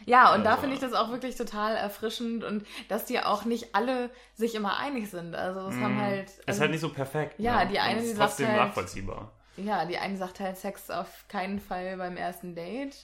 Ja, 0.05 0.33
und 0.33 0.43
da 0.43 0.51
Also- 0.51 0.61
finde 0.61 0.75
ich 0.75 0.81
das 0.81 0.93
auch 0.93 1.09
wirklich 1.09 1.35
total 1.35 1.75
erfrischend 1.75 2.43
und 2.43 2.65
dass 2.87 3.05
die 3.05 3.19
auch 3.19 3.45
nicht 3.45 3.75
alle 3.75 4.09
sich 4.33 4.55
immer 4.55 4.77
einig 4.77 5.09
sind. 5.09 5.35
Also 5.35 5.59
es 5.67 5.75
haben 5.75 5.99
halt. 6.01 6.29
ist 6.29 6.47
also, 6.47 6.61
halt 6.61 6.71
nicht 6.71 6.81
so 6.81 6.89
perfekt. 6.89 7.35
Ja, 7.39 7.63
ne? 7.63 7.69
die 7.71 7.79
eine, 7.79 7.97
es 7.99 8.03
die 8.05 8.09
ist 8.11 8.17
sagt 8.17 8.29
trotzdem 8.29 8.47
halt- 8.47 8.57
nachvollziehbar. 8.57 9.31
Ja, 9.57 9.83
die 9.85 9.97
eine 9.97 10.15
sagt 10.17 10.39
halt 10.39 10.57
Sex 10.57 10.89
auf 10.89 11.25
keinen 11.27 11.59
Fall 11.59 11.97
beim 11.97 12.15
ersten 12.15 12.55
Date. 12.55 12.95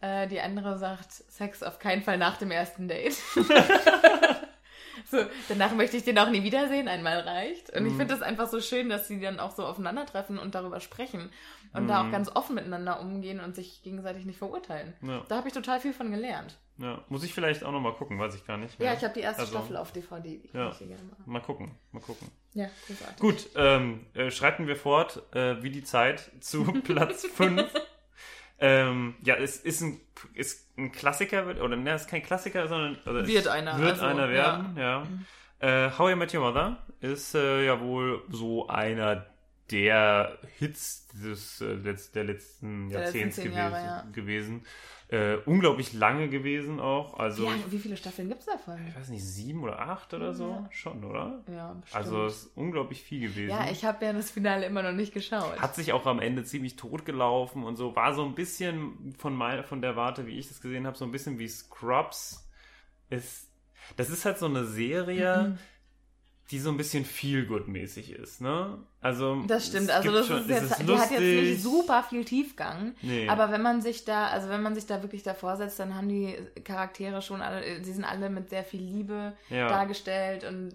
Äh, 0.00 0.26
die 0.26 0.40
andere 0.40 0.76
sagt 0.78 1.12
Sex 1.12 1.62
auf 1.62 1.78
keinen 1.78 2.02
Fall 2.02 2.18
nach 2.18 2.36
dem 2.38 2.50
ersten 2.50 2.88
Date. 2.88 3.16
So, 5.10 5.18
danach 5.48 5.72
möchte 5.74 5.96
ich 5.96 6.04
den 6.04 6.18
auch 6.18 6.28
nie 6.30 6.42
wiedersehen, 6.42 6.88
einmal 6.88 7.20
reicht. 7.20 7.70
Und 7.70 7.86
ich 7.86 7.92
Mhm. 7.92 7.96
finde 7.98 8.14
das 8.14 8.22
einfach 8.22 8.48
so 8.48 8.60
schön, 8.60 8.88
dass 8.88 9.08
sie 9.08 9.20
dann 9.20 9.40
auch 9.40 9.50
so 9.52 9.64
aufeinandertreffen 9.66 10.38
und 10.38 10.54
darüber 10.54 10.80
sprechen 10.80 11.30
und 11.72 11.88
da 11.88 12.00
auch 12.02 12.06
Mhm. 12.06 12.12
ganz 12.12 12.30
offen 12.34 12.54
miteinander 12.54 13.00
umgehen 13.00 13.40
und 13.40 13.54
sich 13.54 13.82
gegenseitig 13.82 14.24
nicht 14.26 14.38
verurteilen. 14.38 14.94
Ja, 15.02 15.24
Da 15.28 15.36
habe 15.36 15.48
ich 15.48 15.54
total 15.54 15.80
viel 15.80 15.92
von 15.94 16.10
gelernt. 16.10 16.58
ja. 16.78 17.02
Muss 17.08 17.24
ich 17.24 17.32
vielleicht 17.34 17.64
auch 17.64 17.72
nochmal 17.72 17.92
gucken, 17.94 18.18
weiß 18.18 18.34
ich 18.34 18.46
gar 18.46 18.56
nicht. 18.58 18.78
Ja, 18.78 18.86
mehr. 18.86 18.94
ich 18.96 19.04
habe 19.04 19.14
die 19.14 19.20
erste 19.20 19.42
Also, 19.42 19.52
Staffel 19.54 19.76
auf 19.76 19.92
DVD. 19.92 20.40
Ja. 20.52 20.70
ich 20.70 20.80
machen. 20.80 21.22
Mal 21.26 21.40
gucken, 21.40 21.70
mal 21.92 22.00
gucken. 22.00 22.30
Ja, 22.54 22.68
großartig. 22.86 23.18
Gut, 23.18 23.48
ähm, 23.56 24.06
äh, 24.14 24.30
schreiten 24.30 24.66
wir 24.66 24.76
fort, 24.76 25.22
äh, 25.34 25.62
wie 25.62 25.70
die 25.70 25.84
Zeit 25.84 26.30
zu 26.40 26.64
Platz 26.84 27.24
5. 27.26 27.72
ähm, 28.62 29.16
ja, 29.24 29.34
es 29.34 29.56
ist 29.56 29.80
ein, 29.80 30.00
ist 30.34 30.78
ein 30.78 30.92
Klassiker, 30.92 31.44
oder 31.60 31.76
ne, 31.76 31.90
es 31.90 32.02
ist 32.02 32.08
kein 32.08 32.22
Klassiker, 32.22 32.68
sondern 32.68 32.96
es 33.04 33.26
Wird 33.26 33.48
einer, 33.48 33.76
Wird 33.78 33.90
also, 33.90 34.04
einer 34.06 34.28
werden, 34.30 34.76
ja. 34.78 35.06
Äh, 35.58 35.90
How 35.98 36.12
I 36.12 36.14
Met 36.14 36.32
Your 36.32 36.42
Mother 36.42 36.78
ist 37.00 37.34
äh, 37.34 37.66
ja 37.66 37.80
wohl 37.80 38.22
so 38.30 38.68
einer 38.68 39.26
der 39.70 40.38
Hits 40.58 41.06
des, 41.08 41.60
äh, 41.60 41.76
der 41.78 41.92
letzten 41.92 42.14
Der 42.14 42.24
letzten 42.24 42.90
Jahrzehnts 42.90 43.36
zehn 43.36 43.44
gewesen. 43.44 43.58
Jahre, 43.58 43.76
ja. 43.76 44.06
gewesen. 44.12 44.66
Äh, 45.08 45.36
unglaublich 45.44 45.92
lange 45.92 46.28
gewesen 46.30 46.80
auch. 46.80 47.18
Also, 47.18 47.44
Wie, 47.44 47.50
lange- 47.50 47.70
wie 47.72 47.78
viele 47.78 47.96
Staffeln 47.98 48.28
gibt 48.28 48.40
es 48.40 48.46
davon? 48.46 48.80
ich 48.88 48.96
weiß 48.96 49.08
nicht, 49.10 49.22
sieben 49.24 49.62
oder 49.62 49.78
acht 49.78 50.14
oder 50.14 50.32
so? 50.32 50.48
Ja. 50.48 50.68
Schon, 50.70 51.04
oder? 51.04 51.44
Ja, 51.52 51.74
bestimmt. 51.74 51.94
Also, 51.96 52.24
es 52.26 52.44
ist 52.44 52.56
unglaublich 52.56 53.02
viel 53.02 53.28
gewesen. 53.28 53.50
ja, 53.50 53.70
ich 53.70 53.84
habe 53.84 54.04
ja 54.06 54.12
das 54.14 54.30
Finale 54.30 54.64
immer 54.64 54.82
noch 54.82 54.92
nicht 54.92 55.12
geschaut. 55.12 55.60
Hat 55.60 55.74
sich 55.74 55.92
auch 55.92 56.06
am 56.06 56.18
Ende 56.18 56.44
ziemlich 56.44 56.76
tot 56.76 57.04
gelaufen 57.04 57.62
und 57.62 57.76
so. 57.76 57.94
War 57.94 58.14
so 58.14 58.24
ein 58.24 58.34
bisschen 58.34 59.14
von, 59.18 59.34
mein, 59.34 59.64
von 59.64 59.82
der 59.82 59.96
Warte, 59.96 60.26
wie 60.26 60.38
ich 60.38 60.48
das 60.48 60.62
gesehen 60.62 60.86
habe, 60.86 60.96
so 60.96 61.04
ein 61.04 61.10
bisschen 61.12 61.38
wie 61.38 61.48
Scrubs. 61.48 62.48
Ist, 63.10 63.50
das 63.98 64.08
ist 64.08 64.24
halt 64.24 64.38
so 64.38 64.46
eine 64.46 64.64
Serie, 64.64 65.48
Mhm. 65.50 65.58
die 66.50 66.58
so 66.58 66.70
ein 66.70 66.78
bisschen 66.78 67.04
feel-good-mäßig 67.04 68.12
ist, 68.12 68.40
ne? 68.40 68.78
Also, 69.02 69.42
Das 69.48 69.66
stimmt, 69.66 69.90
also 69.90 70.12
das 70.12 70.26
schon- 70.28 70.40
ist 70.42 70.48
jetzt, 70.48 70.62
ist 70.78 70.88
die 70.88 70.96
hat 70.96 71.10
jetzt 71.10 71.20
nicht 71.20 71.62
super 71.62 72.04
viel 72.08 72.24
Tiefgang, 72.24 72.94
Nee. 73.02 73.28
aber 73.28 73.50
wenn 73.50 73.60
man 73.62 73.82
sich 73.82 74.04
da, 74.04 74.28
also 74.28 74.48
wenn 74.48 74.62
man 74.62 74.74
sich 74.76 74.86
da 74.86 75.02
wirklich 75.02 75.22
davor 75.24 75.56
setzt, 75.56 75.78
dann 75.80 75.94
haben 75.96 76.08
die 76.08 76.36
Charaktere 76.64 77.20
schon 77.20 77.42
alle, 77.42 77.82
sie 77.82 77.92
sind 77.92 78.04
alle 78.04 78.30
mit 78.30 78.48
sehr 78.48 78.62
viel 78.64 78.80
Liebe 78.80 79.32
Ja. 79.50 79.68
dargestellt 79.68 80.44
und 80.44 80.74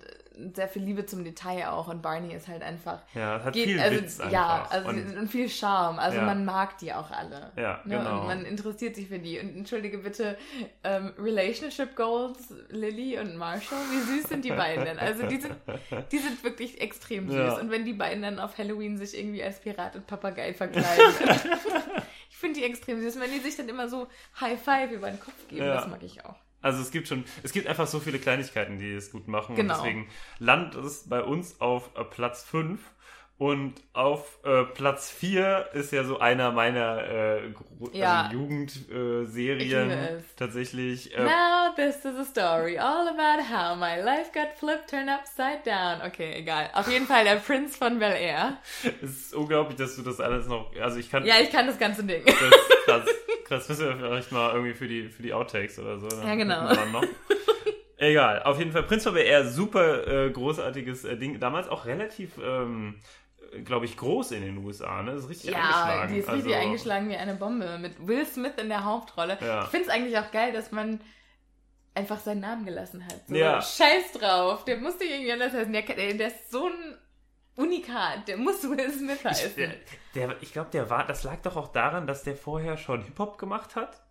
sehr 0.53 0.67
viel 0.67 0.83
Liebe 0.83 1.03
zum 1.07 1.23
Detail 1.23 1.69
auch 1.69 1.87
und 1.87 2.03
Barney 2.03 2.31
ist 2.35 2.47
halt 2.47 2.61
einfach 2.61 2.99
Ja, 3.15 3.43
hat 3.43 3.53
geht, 3.53 3.65
viel 3.69 3.79
also, 3.79 3.97
Witz 4.01 4.19
einfach. 4.19 4.31
ja, 4.31 4.67
also 4.69 4.89
und, 4.89 5.17
und, 5.17 5.27
viel 5.31 5.49
Charme. 5.49 5.97
Also 5.97 6.17
Ja. 6.19 6.25
man 6.25 6.45
mag 6.45 6.77
die 6.77 6.93
auch 6.93 7.09
alle. 7.09 7.51
Ja, 7.55 7.81
ne? 7.85 7.97
genau. 7.97 8.19
Und 8.21 8.27
man 8.27 8.45
interessiert 8.45 8.95
sich 8.95 9.07
für 9.07 9.17
die. 9.17 9.39
Und 9.39 9.57
entschuldige 9.57 9.97
bitte, 9.97 10.37
ähm, 10.83 11.11
Relationship 11.17 11.95
Goals, 11.95 12.53
Lily 12.69 13.17
und 13.19 13.35
Marshall, 13.35 13.79
wie 13.91 13.99
süß 14.19 14.29
sind 14.29 14.45
die 14.45 14.51
beiden 14.51 14.85
denn? 14.85 14.99
Also 14.99 15.25
die 15.25 15.37
sind, 15.41 15.55
die 16.11 16.17
sind 16.19 16.43
wirklich 16.43 16.81
extrem 16.81 17.27
süß. 17.29 17.35
Ja. 17.35 17.57
Und 17.59 17.71
wenn 17.71 17.83
die 17.85 17.93
beiden 17.93 18.16
dann 18.21 18.39
auf 18.39 18.57
Halloween 18.57 18.97
sich 18.97 19.17
irgendwie 19.17 19.43
als 19.43 19.59
Pirat 19.59 19.95
und 19.95 20.07
Papagei 20.07 20.53
verkleiden. 20.53 21.13
ich 22.29 22.37
finde 22.37 22.59
die 22.59 22.65
extrem 22.65 23.01
süß. 23.01 23.19
Wenn 23.19 23.31
die 23.31 23.39
sich 23.39 23.55
dann 23.55 23.69
immer 23.69 23.89
so 23.89 24.07
High 24.39 24.61
Five 24.61 24.91
über 24.91 25.09
den 25.09 25.19
Kopf 25.19 25.47
geben, 25.47 25.65
Ja. 25.65 25.75
das 25.75 25.87
mag 25.87 26.03
ich 26.03 26.23
auch. 26.25 26.35
also 26.61 26.81
es 26.81 26.91
gibt 26.91 27.07
schon, 27.07 27.23
es 27.43 27.51
gibt 27.51 27.67
einfach 27.67 27.87
so 27.87 27.99
viele 27.99 28.19
Kleinigkeiten, 28.19 28.77
die 28.79 28.91
es 28.93 29.11
gut 29.11 29.27
machen. 29.27 29.55
Genau. 29.55 29.75
Und 29.75 29.79
deswegen 29.83 30.09
landet 30.39 30.75
es 30.83 31.07
bei 31.07 31.21
uns 31.23 31.59
auf 31.61 31.91
Platz 32.11 32.43
5. 32.43 32.79
Und 33.39 33.75
auf 33.93 34.39
äh, 34.43 34.63
Platz 34.63 35.11
4 35.11 35.67
ist 35.73 35.91
ja 35.91 36.03
so 36.03 36.17
einer 36.19 36.51
meiner 36.51 37.03
äh, 37.07 37.51
gro- 37.51 37.91
Ja. 37.93 38.23
also 38.23 38.35
Jugendserien 38.35 39.91
es. 39.91 40.23
tatsächlich. 40.35 41.15
Äh, 41.15 41.23
Now 41.23 41.71
this 41.75 41.97
is 42.03 42.15
a 42.17 42.23
story 42.23 42.79
all 42.79 43.07
about 43.07 43.43
how 43.47 43.77
my 43.77 44.01
life 44.01 44.31
got 44.33 44.47
flipped, 44.57 44.89
turned 44.89 45.09
upside 45.09 45.61
down. 45.65 46.01
Okay, 46.07 46.33
egal. 46.35 46.71
Auf 46.73 46.89
jeden 46.91 47.05
Fall 47.05 47.25
der 47.25 47.35
Prinz 47.35 47.77
von 47.77 47.99
Bel 47.99 48.13
Air. 48.13 48.57
es 49.03 49.11
ist 49.27 49.35
unglaublich, 49.35 49.77
dass 49.77 49.95
du 49.95 50.01
das 50.01 50.19
alles 50.19 50.47
noch. 50.47 50.71
Also 50.81 50.97
ich 50.97 51.11
kann. 51.11 51.23
Ja, 51.23 51.35
ich 51.39 51.51
kann 51.51 51.67
das 51.67 51.77
ganze 51.77 52.03
Ding. 52.03 52.23
Das 52.25 52.35
krass. 52.85 53.05
Krass, 53.45 53.69
müssen 53.69 53.87
wir 53.87 53.97
vielleicht 53.97 54.31
mal 54.31 54.51
irgendwie 54.53 54.73
für 54.73 54.87
die, 54.87 55.09
für 55.09 55.21
die 55.21 55.33
Outtakes 55.33 55.77
oder 55.79 55.99
so. 55.99 56.07
dann 56.09 56.25
Ja, 56.27 56.35
genau. 56.35 57.01
Egal, 57.99 58.43
auf 58.43 58.59
jeden 58.59 58.71
Fall 58.71 58.83
Prinz 58.83 59.03
von 59.03 59.13
BR, 59.15 59.45
super 59.45 60.07
äh, 60.07 60.29
großartiges 60.29 61.03
äh, 61.05 61.17
Ding. 61.17 61.39
Damals 61.39 61.67
auch 61.67 61.85
relativ, 61.85 62.31
ähm, 62.43 62.99
glaube 63.63 63.85
ich, 63.85 63.97
groß 63.97 64.31
in 64.31 64.41
den 64.43 64.57
USA, 64.65 65.01
ne? 65.03 65.13
Das 65.13 65.23
ist 65.23 65.29
richtig 65.29 65.51
Ja, 65.51 65.57
eingeschlagen. 65.59 66.13
die 66.13 66.19
ist 66.19 66.31
richtig 66.31 66.53
Also, 66.55 66.65
eingeschlagen 66.65 67.09
wie 67.09 67.15
eine 67.15 67.35
Bombe. 67.35 67.77
Mit 67.79 68.05
Will 68.07 68.25
Smith 68.25 68.53
in 68.57 68.69
der 68.69 68.83
Hauptrolle. 68.85 69.37
Ja. 69.41 69.63
Ich 69.63 69.69
finde 69.69 69.87
es 69.87 69.91
eigentlich 69.93 70.17
auch 70.17 70.31
geil, 70.31 70.51
dass 70.53 70.71
man 70.71 70.99
einfach 71.95 72.19
seinen 72.19 72.41
Namen 72.41 72.65
gelassen 72.65 73.03
hat. 73.05 73.27
So, 73.27 73.35
Ja. 73.35 73.61
Scheiß 73.61 74.13
drauf. 74.19 74.65
Der 74.65 74.77
muss 74.77 74.99
nicht 74.99 75.09
irgendwie 75.11 75.31
anders 75.31 75.53
heißen. 75.53 75.71
Der, 75.73 75.81
der, 75.81 76.27
ist 76.27 76.51
so 76.51 76.67
ein 76.67 76.97
Unikat. 77.55 78.27
Der 78.27 78.37
muss 78.37 78.63
Will 78.69 78.91
Smith 78.91 79.17
Ich, 79.19 79.25
heißen. 79.25 79.55
der, 79.55 79.73
der, 80.15 80.35
ich 80.41 80.53
glaube, 80.53 80.69
der 80.71 80.89
war, 80.89 81.05
das 81.05 81.23
lag 81.23 81.37
doch 81.41 81.55
auch 81.55 81.69
daran, 81.69 82.05
dass 82.07 82.23
der 82.23 82.35
vorher 82.35 82.77
schon 82.77 83.01
Hip-Hop 83.03 83.37
gemacht 83.37 83.75
hat 83.75 84.03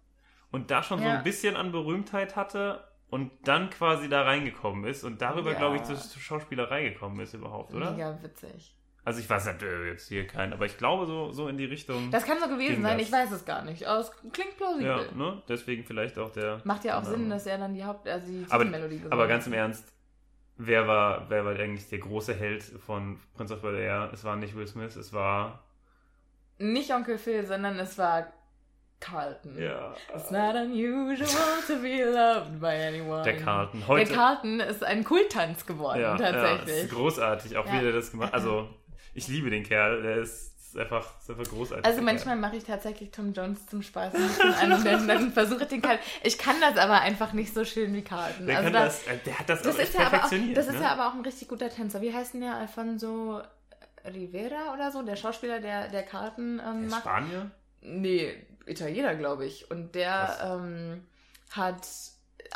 und 0.50 0.70
da 0.70 0.82
schon 0.82 0.98
so 0.98 1.04
Ja. 1.04 1.18
ein 1.18 1.24
bisschen 1.24 1.54
an 1.56 1.70
Berühmtheit 1.72 2.34
hatte 2.34 2.82
und 3.08 3.30
dann 3.44 3.70
quasi 3.70 4.08
da 4.08 4.22
reingekommen 4.22 4.84
ist 4.84 5.04
und 5.04 5.22
darüber, 5.22 5.52
Ja. 5.52 5.58
glaube 5.58 5.76
ich, 5.76 5.84
zur 5.84 5.96
Schauspielerei 5.96 6.88
gekommen 6.88 7.20
ist 7.20 7.34
überhaupt, 7.34 7.72
oder? 7.72 7.92
Mega 7.92 8.18
witzig. 8.22 8.75
Also 9.06 9.20
ich 9.20 9.30
weiß 9.30 9.46
äh, 9.46 9.88
jetzt 9.88 10.08
hier 10.08 10.26
keinen, 10.26 10.52
aber 10.52 10.66
ich 10.66 10.76
glaube 10.78 11.06
so, 11.06 11.30
so 11.30 11.46
in 11.46 11.56
die 11.56 11.64
Richtung. 11.64 12.10
Das 12.10 12.24
kann 12.26 12.38
so 12.40 12.48
gewesen 12.48 12.82
sein. 12.82 12.98
das. 12.98 13.06
Ich 13.06 13.12
weiß 13.12 13.30
es 13.30 13.44
gar 13.44 13.64
nicht. 13.64 13.86
Aber 13.86 14.00
es 14.00 14.10
klingt 14.32 14.56
plausibel. 14.56 14.84
ja, 14.84 15.12
ne? 15.14 15.40
Deswegen 15.48 15.84
vielleicht 15.84 16.18
auch 16.18 16.30
der. 16.32 16.60
Macht 16.64 16.84
ja 16.84 16.98
auch 16.98 17.04
Ja. 17.04 17.10
Sinn, 17.10 17.30
dass 17.30 17.46
er 17.46 17.56
dann 17.58 17.72
die 17.72 17.84
Haupt, 17.84 18.08
also 18.08 18.26
die 18.26 18.44
Aber, 18.50 18.64
Titelmelodie 18.64 18.96
gesungen 18.96 19.12
aber 19.12 19.28
ganz 19.28 19.46
im 19.46 19.52
Ernst, 19.52 19.92
wer 20.56 20.88
war, 20.88 21.30
wer 21.30 21.44
war 21.44 21.52
eigentlich 21.54 21.88
der 21.88 22.00
große 22.00 22.34
Held 22.34 22.64
von 22.64 23.20
Prince 23.36 23.54
of 23.54 23.62
Bel 23.62 23.76
Air? 23.76 24.10
Es 24.12 24.24
war 24.24 24.34
nicht 24.34 24.56
Will 24.56 24.66
Smith, 24.66 24.96
es 24.96 25.12
war. 25.12 25.62
Nicht 26.58 26.92
Onkel 26.92 27.16
Phil, 27.18 27.46
sondern 27.46 27.78
es 27.78 27.96
war 27.98 28.26
Carlton. 28.98 29.56
Ja. 29.56 29.94
It's 30.16 30.30
not 30.32 30.54
unusual 30.56 31.28
to 31.68 31.74
be 31.80 32.02
loved 32.02 32.58
by 32.60 32.66
anyone. 32.88 33.22
Der 33.22 33.36
Carlton. 33.36 33.86
Heute. 33.86 34.06
Der 34.08 34.16
Carlton 34.16 34.58
ist 34.60 34.82
ein 34.82 35.04
Kulttanz 35.04 35.64
geworden, 35.64 36.00
ja, 36.00 36.16
Ja, 36.16 36.32
tatsächlich. 36.32 36.84
ist 36.84 36.90
großartig, 36.92 37.56
auch 37.56 37.66
Ja. 37.66 37.72
wie 37.74 37.80
der 37.84 37.92
das 37.92 38.10
gemacht 38.10 38.32
Also, 38.34 38.68
ich 39.16 39.28
liebe 39.28 39.50
den 39.50 39.62
Kerl, 39.64 40.02
der 40.02 40.16
ist, 40.18 40.54
ist, 40.60 40.76
einfach, 40.76 41.18
ist 41.20 41.30
einfach 41.30 41.44
großartig. 41.44 41.84
also 41.86 42.02
manchmal 42.02 42.36
mache 42.36 42.56
ich 42.56 42.64
tatsächlich 42.64 43.10
Tom 43.10 43.32
Jones 43.32 43.66
zum 43.66 43.82
Spaß 43.82 44.12
und 44.14 45.32
versuche 45.32 45.62
ich 45.62 45.68
den 45.68 45.82
Carlton. 45.82 46.04
Ich 46.22 46.38
kann 46.38 46.56
das 46.60 46.76
aber 46.76 47.00
einfach 47.00 47.32
nicht 47.32 47.54
so 47.54 47.64
schön 47.64 47.94
wie 47.94 48.02
Carlton. 48.02 48.46
Der, 48.46 48.58
also 48.58 48.66
kann 48.70 48.72
da- 48.74 48.84
das, 48.84 49.06
äh, 49.06 49.16
der 49.24 49.38
hat 49.38 49.48
das, 49.48 49.62
das 49.62 49.76
auch 49.76 49.80
ist 49.80 49.94
ja 49.94 50.06
auch, 50.08 50.30
das 50.54 50.66
ist 50.66 50.74
ne? 50.74 50.82
ja 50.82 50.92
aber 50.92 51.08
auch 51.08 51.14
ein 51.14 51.22
richtig 51.22 51.48
guter 51.48 51.70
Tänzer. 51.70 52.00
Wie 52.02 52.12
heißt 52.12 52.34
denn 52.34 52.42
der 52.42 52.54
Alfonso 52.56 53.40
Rivera 54.04 54.74
oder 54.74 54.90
so? 54.92 55.02
Der 55.02 55.16
Schauspieler, 55.16 55.60
der, 55.60 55.88
der 55.88 56.02
Carlton 56.02 56.60
ähm, 56.64 56.82
Der 56.82 56.90
macht. 56.90 57.00
Spanier? 57.02 57.50
Nee, 57.80 58.34
Italiener, 58.66 59.14
glaube 59.14 59.46
ich. 59.46 59.70
Und 59.70 59.94
der 59.94 60.38
ähm, 60.60 61.02
hat 61.52 61.86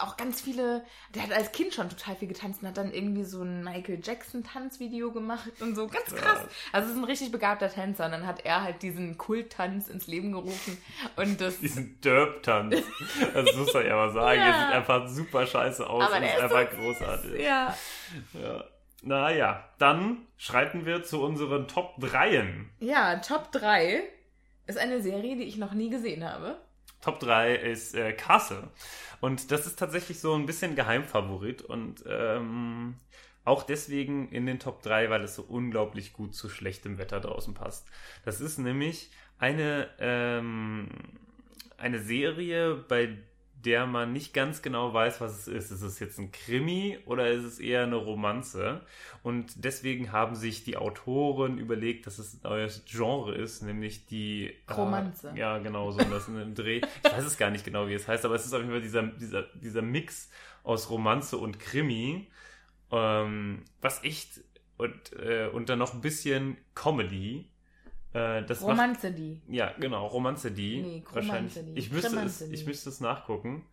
auch 0.03 0.17
ganz 0.17 0.41
viele, 0.41 0.85
der 1.15 1.23
hat 1.23 1.33
als 1.33 1.53
Kind 1.53 1.75
schon 1.75 1.89
total 1.89 2.17
viel 2.17 2.29
getanzt 2.29 2.63
und 2.63 2.69
hat 2.69 2.77
dann 2.77 2.93
irgendwie 2.93 3.25
so 3.25 3.43
ein 3.43 3.63
Michael 3.63 4.01
Jackson 4.03 4.43
Tanzvideo 4.45 5.13
gemacht 5.13 5.51
und 5.61 5.75
so. 5.75 5.87
Ganz 5.89 6.15
krass. 6.15 6.47
Also 6.73 6.89
es 6.89 6.95
ist 6.95 6.99
ein 6.99 7.05
richtig 7.05 7.33
begabter 7.33 7.69
Tänzer 7.69 8.07
und 8.07 8.13
dann 8.13 8.27
hat 8.27 8.45
er 8.45 8.63
halt 8.63 8.83
diesen 8.83 9.19
Kulttanz 9.19 9.89
ins 9.89 10.07
Leben 10.07 10.33
gerufen 10.33 10.79
und 11.17 11.41
das 11.41 11.59
Diesen 11.59 12.01
Derp-Tanz. 12.01 12.77
Das 13.35 13.57
muss 13.57 13.73
man 13.75 13.87
ja 13.87 13.97
mal 13.97 14.13
sagen. 14.13 14.41
Ja. 14.41 14.47
Der 14.47 14.55
sieht 14.67 14.75
einfach 14.75 15.09
super 15.09 15.47
scheiße 15.47 15.89
aus 15.89 16.05
Aber 16.05 16.17
und 16.17 16.23
ist 16.23 16.31
ist 16.31 16.37
so 16.39 16.55
einfach 16.55 16.71
großartig. 16.77 17.41
ja. 17.43 17.77
Ja. 18.33 18.65
Naja, 19.03 19.65
dann 19.79 20.27
schreiten 20.37 20.85
wir 20.85 21.03
zu 21.03 21.23
unseren 21.23 21.69
Top 21.69 21.95
3. 22.01 22.67
Ja, 22.81 23.17
Top 23.17 23.51
3 23.53 24.03
ist 24.67 24.79
eine 24.79 25.01
Serie, 25.01 25.37
die 25.37 25.45
ich 25.45 25.57
noch 25.57 25.73
nie 25.73 25.89
gesehen 25.91 26.25
habe. 26.29 26.61
Top 27.01 27.21
3 27.21 27.55
ist 27.55 27.95
äh, 27.95 28.13
Castle. 28.13 28.69
Und 29.21 29.51
das 29.51 29.67
ist 29.67 29.79
tatsächlich 29.79 30.21
so 30.21 30.35
ein 30.35 30.47
bisschen 30.47 30.77
Geheimfavorit 30.77 31.63
und 31.63 32.05
ähm, 32.07 32.97
auch 33.45 33.63
deswegen 33.63 34.31
in 34.31 34.47
den 34.47 34.59
Top 34.59 34.83
3, 34.83 35.11
weil 35.11 35.25
es 35.25 35.35
so 35.35 35.43
unglaublich 35.43 36.13
gut 36.13 36.35
zu 36.35 36.49
schlechtem 36.49 36.99
Wetter 36.99 37.21
draußen 37.21 37.55
passt. 37.55 37.87
Das 38.25 38.41
ist 38.41 38.59
nämlich 38.59 39.11
eine, 39.39 39.89
ähm, 39.99 40.89
eine 41.79 42.01
Serie, 42.01 42.75
bei 42.89 43.17
der 43.65 43.87
man 43.87 44.13
nicht 44.13 44.33
ganz 44.33 44.63
genau 44.63 44.93
weiß, 44.95 45.21
was 45.21 45.41
es 45.41 45.49
ist. 45.49 45.71
Ist 45.71 45.83
es 45.83 45.99
jetzt 45.99 46.19
ein 46.19 46.33
Krimi 46.33 46.99
oder 47.05 47.31
ist 47.31 47.45
es 47.45 47.59
eher 47.59 47.83
eine 47.83 47.97
Romanze? 47.97 48.81
Und 49.23 49.65
deswegen 49.65 50.13
haben 50.13 50.35
sich 50.35 50.65
die 50.65 50.77
Autoren 50.77 51.59
überlegt, 51.59 52.07
dass 52.07 52.19
es 52.19 52.35
ein 52.35 52.41
neues 52.43 52.85
Genre 52.87 53.35
ist, 53.35 53.63
nämlich 53.63 54.07
die 54.07 54.55
äh, 54.67 54.73
Romanze. 54.73 55.33
ja, 55.35 55.59
genau, 55.59 55.91
so 55.91 55.99
das 55.99 56.29
in 56.29 56.37
einem 56.37 56.55
Dreh. 56.55 56.81
Ich 57.05 57.13
weiß 57.13 57.25
es 57.25 57.37
gar 57.37 57.51
nicht 57.51 57.65
genau, 57.65 57.89
wie 57.89 57.95
es 57.95 58.09
heißt, 58.09 58.25
aber 58.25 58.35
es 58.35 58.47
ist 58.47 58.53
auf 58.53 58.61
jeden 58.61 58.73
Fall 58.73 58.83
dieser, 58.83 59.03
dieser, 59.03 59.43
dieser 59.55 59.83
Mix 59.83 60.31
aus 60.63 60.91
Romanze 60.91 61.37
und 61.37 61.59
Krimi, 61.59 62.29
ähm, 62.91 63.65
was 63.81 64.03
echt 64.05 64.41
und, 64.79 65.13
äh, 65.13 65.49
und 65.53 65.69
dann 65.69 65.79
noch 65.79 65.93
ein 65.93 66.01
bisschen 66.01 66.57
Comedy. 66.75 67.50
Äh, 68.13 68.41
Romanze 68.55 69.13
die. 69.13 69.41
ja, 69.49 69.73
genau, 69.79 70.07
Romanze 70.07 70.51
die. 70.51 70.83
Nee, 70.83 71.05
wahrscheinlich. 71.13 71.55
Die. 71.55 71.79
Ich 71.79 71.93
müsste, 71.93 72.19
es, 72.21 72.39
die. 72.39 72.53
ich 72.53 72.67
müsste 72.67 72.89
es 72.89 73.01
nachgucken. 73.01 73.67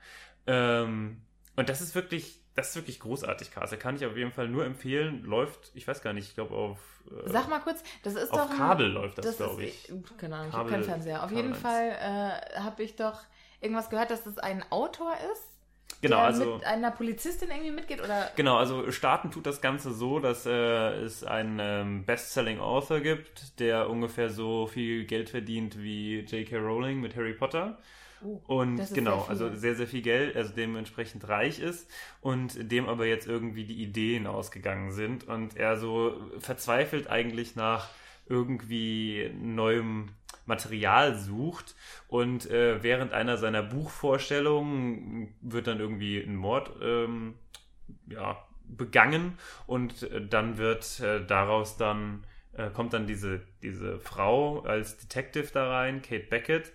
Ähm, 0.45 1.21
und 1.55 1.69
das 1.69 1.81
ist 1.81 1.95
wirklich, 1.95 2.39
das 2.53 2.69
ist 2.69 2.75
wirklich 2.75 2.99
großartig, 2.99 3.51
Cast. 3.51 3.79
Kann 3.79 3.95
ich 3.95 4.05
auf 4.05 4.15
jeden 4.15 4.31
Fall 4.31 4.47
nur 4.47 4.63
empfehlen. 4.63 5.23
Läuft, 5.23 5.71
ich 5.73 5.87
weiß 5.87 6.01
gar 6.03 6.13
nicht, 6.13 6.29
ich 6.29 6.35
glaube 6.35 6.55
auf. 6.55 6.77
Äh, 7.09 7.29
Sag 7.29 7.49
mal 7.49 7.59
kurz, 7.59 7.83
das 8.03 8.13
ist 8.13 8.31
auf 8.31 8.41
doch. 8.41 8.51
Auf 8.51 8.57
Kabel 8.57 8.87
läuft 8.87 9.17
das, 9.17 9.25
das 9.25 9.37
glaube 9.37 9.63
ich. 9.63 9.91
Keine 10.17 10.35
Ahnung, 10.35 10.49
ich 10.49 10.55
habe 10.55 10.69
keinen 10.69 10.83
Fernseher. 10.83 11.23
Auf 11.23 11.31
Kabel 11.31 11.37
jeden 11.37 11.55
Fall 11.55 11.89
äh, 11.99 12.59
habe 12.59 12.83
ich 12.83 12.95
doch 12.95 13.21
irgendwas 13.59 13.89
gehört, 13.89 14.11
dass 14.11 14.23
das 14.23 14.37
ein 14.37 14.63
Autor 14.71 15.13
ist. 15.33 15.56
Genau, 16.01 16.17
der 16.17 16.25
also. 16.25 16.55
mit 16.55 16.65
einer 16.65 16.91
Polizistin 16.91 17.49
irgendwie 17.49 17.71
mitgeht, 17.71 18.03
oder? 18.03 18.31
Genau, 18.35 18.57
also 18.57 18.91
starten 18.91 19.31
tut 19.31 19.45
das 19.45 19.61
Ganze 19.61 19.93
so, 19.93 20.19
dass 20.19 20.45
äh, 20.45 20.51
es 20.51 21.23
einen 21.23 21.59
ähm, 21.59 22.05
Best-Selling 22.05 22.59
Author 22.59 22.99
gibt, 22.99 23.59
der 23.59 23.89
ungefähr 23.89 24.29
so 24.29 24.67
viel 24.67 25.05
Geld 25.05 25.29
verdient 25.29 25.81
wie 25.81 26.19
J.K. 26.19 26.57
Rowling 26.57 27.01
mit 27.01 27.15
Harry 27.15 27.33
Potter. 27.33 27.77
Oh, 28.23 28.41
und 28.47 28.77
genau, 28.93 29.21
sehr 29.21 29.29
also 29.29 29.55
sehr, 29.55 29.75
sehr 29.75 29.87
viel 29.87 30.01
Geld, 30.01 30.35
also 30.35 30.51
dementsprechend 30.55 31.27
reich 31.27 31.59
ist 31.59 31.87
und 32.19 32.71
dem 32.71 32.89
aber 32.89 33.05
jetzt 33.05 33.27
irgendwie 33.27 33.65
die 33.65 33.81
Ideen 33.81 34.25
ausgegangen 34.25 34.91
sind 34.91 35.27
und 35.27 35.55
er 35.55 35.77
so 35.77 36.19
verzweifelt 36.39 37.07
eigentlich 37.09 37.55
nach 37.55 37.89
irgendwie 38.27 39.31
neuem 39.39 40.09
Material 40.47 41.15
sucht 41.15 41.75
und 42.07 42.49
äh, 42.49 42.81
während 42.81 43.13
einer 43.13 43.37
seiner 43.37 43.63
Buchvorstellungen 43.63 45.35
wird 45.41 45.67
dann 45.67 45.79
irgendwie 45.79 46.19
ein 46.19 46.35
Mord 46.35 46.71
ähm, 46.81 47.35
ja, 48.07 48.37
begangen 48.65 49.37
und 49.65 50.03
äh, 50.03 50.25
dann 50.25 50.57
wird 50.57 50.99
äh, 50.99 51.25
daraus 51.25 51.77
dann 51.77 52.25
äh, 52.53 52.69
kommt 52.69 52.93
dann 52.93 53.07
diese, 53.07 53.41
diese 53.61 53.99
Frau 53.99 54.61
als 54.61 54.97
Detective 54.97 55.47
da 55.53 55.69
rein, 55.69 56.01
Kate 56.01 56.27
Beckett 56.27 56.73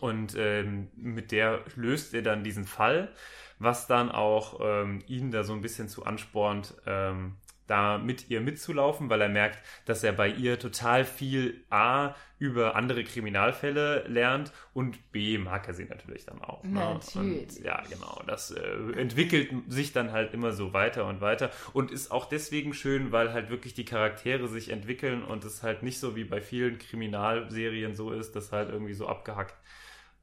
und 0.00 0.34
ähm, 0.36 0.88
mit 0.96 1.32
der 1.32 1.64
löst 1.76 2.14
er 2.14 2.22
dann 2.22 2.44
diesen 2.44 2.64
Fall, 2.64 3.12
was 3.58 3.86
dann 3.86 4.10
auch 4.10 4.60
ähm, 4.62 5.02
ihn 5.06 5.30
da 5.30 5.44
so 5.44 5.52
ein 5.52 5.60
bisschen 5.60 5.88
zu 5.88 6.04
anspornt, 6.04 6.74
ähm, 6.86 7.36
da 7.68 7.98
mit 7.98 8.28
ihr 8.30 8.40
mitzulaufen, 8.40 9.08
weil 9.08 9.20
er 9.20 9.28
merkt, 9.28 9.58
dass 9.84 10.02
er 10.02 10.12
bei 10.12 10.28
ihr 10.28 10.58
total 10.58 11.04
viel 11.04 11.64
A 11.70 12.14
über 12.38 12.76
andere 12.76 13.04
Kriminalfälle 13.04 14.04
lernt 14.08 14.52
und 14.72 15.12
B 15.12 15.38
mag 15.38 15.68
er 15.68 15.74
sie 15.74 15.84
natürlich 15.84 16.24
dann 16.24 16.40
auch. 16.40 16.62
Ne? 16.64 17.00
Und, 17.14 17.60
ja, 17.60 17.82
genau. 17.88 18.22
Das 18.26 18.50
äh, 18.50 18.60
entwickelt 18.96 19.50
sich 19.68 19.92
dann 19.92 20.12
halt 20.12 20.34
immer 20.34 20.52
so 20.52 20.72
weiter 20.72 21.06
und 21.06 21.20
weiter 21.20 21.50
und 21.72 21.90
ist 21.90 22.10
auch 22.10 22.26
deswegen 22.26 22.74
schön, 22.74 23.12
weil 23.12 23.32
halt 23.32 23.50
wirklich 23.50 23.74
die 23.74 23.84
Charaktere 23.84 24.48
sich 24.48 24.70
entwickeln 24.70 25.22
und 25.22 25.44
es 25.44 25.62
halt 25.62 25.82
nicht 25.82 25.98
so 25.98 26.16
wie 26.16 26.24
bei 26.24 26.40
vielen 26.40 26.78
Kriminalserien 26.78 27.94
so 27.94 28.12
ist, 28.12 28.34
dass 28.34 28.52
halt 28.52 28.70
irgendwie 28.70 28.94
so 28.94 29.06
abgehackt 29.06 29.56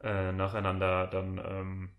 äh, 0.01 0.31
nacheinander 0.31 1.07
dann 1.07 1.41
ähm, 1.45 1.89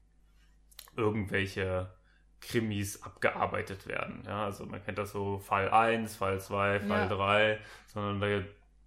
irgendwelche 0.96 1.90
Krimis 2.40 3.02
abgearbeitet 3.02 3.86
werden. 3.86 4.22
Ja, 4.26 4.44
also 4.44 4.66
man 4.66 4.82
kennt 4.84 4.98
das 4.98 5.12
so 5.12 5.38
Fall 5.38 5.70
1, 5.70 6.16
Fall 6.16 6.40
2, 6.40 6.80
Fall 6.80 6.88
ja. 6.88 7.08
3, 7.08 7.58
sondern 7.86 8.20
da 8.20 8.46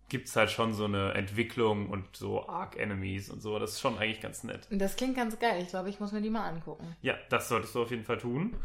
gibt 0.09 0.27
es 0.27 0.35
halt 0.35 0.49
schon 0.49 0.73
so 0.73 0.85
eine 0.85 1.13
Entwicklung 1.13 1.89
und 1.89 2.15
so 2.15 2.47
Arc 2.47 2.77
Enemies 2.77 3.29
und 3.29 3.41
so. 3.41 3.59
Das 3.59 3.73
ist 3.73 3.79
schon 3.79 3.97
eigentlich 3.97 4.21
ganz 4.21 4.43
nett. 4.43 4.67
Das 4.71 4.95
klingt 4.95 5.15
ganz 5.15 5.37
geil. 5.39 5.61
Ich 5.61 5.69
glaube, 5.69 5.89
ich 5.89 5.99
muss 5.99 6.11
mir 6.11 6.21
die 6.21 6.29
mal 6.29 6.47
angucken. 6.47 6.95
Ja, 7.01 7.15
das 7.29 7.49
solltest 7.49 7.75
du 7.75 7.83
auf 7.83 7.91
jeden 7.91 8.03
Fall 8.03 8.17
tun. 8.17 8.55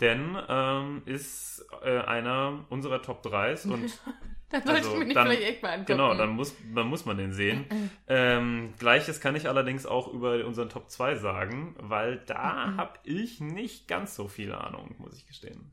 Denn 0.00 0.36
ähm, 0.48 1.02
ist 1.04 1.64
äh, 1.84 1.98
einer 1.98 2.64
unserer 2.70 3.02
Top 3.02 3.24
3s 3.24 3.68
und 3.68 3.98
dann 4.52 4.62
sollte 4.62 4.78
also, 4.78 4.92
ich 4.92 4.98
mir 4.98 5.04
nicht 5.06 5.16
dann, 5.16 5.26
vielleicht 5.26 5.42
echt 5.42 5.62
mal 5.62 5.70
angucken. 5.70 5.86
Genau, 5.86 6.14
dann 6.14 6.30
muss, 6.30 6.54
dann 6.74 6.86
muss 6.86 7.04
man 7.04 7.16
den 7.16 7.32
sehen. 7.32 7.90
ähm, 8.06 8.74
Gleiches 8.78 9.20
kann 9.20 9.34
ich 9.36 9.48
allerdings 9.48 9.86
auch 9.86 10.12
über 10.12 10.44
unseren 10.44 10.68
Top 10.68 10.90
2 10.90 11.16
sagen, 11.16 11.74
weil 11.78 12.18
da 12.26 12.66
mhm. 12.66 12.76
habe 12.76 12.98
ich 13.04 13.40
nicht 13.40 13.88
ganz 13.88 14.14
so 14.14 14.28
viel 14.28 14.52
Ahnung, 14.52 14.94
muss 14.98 15.16
ich 15.16 15.26
gestehen. 15.26 15.70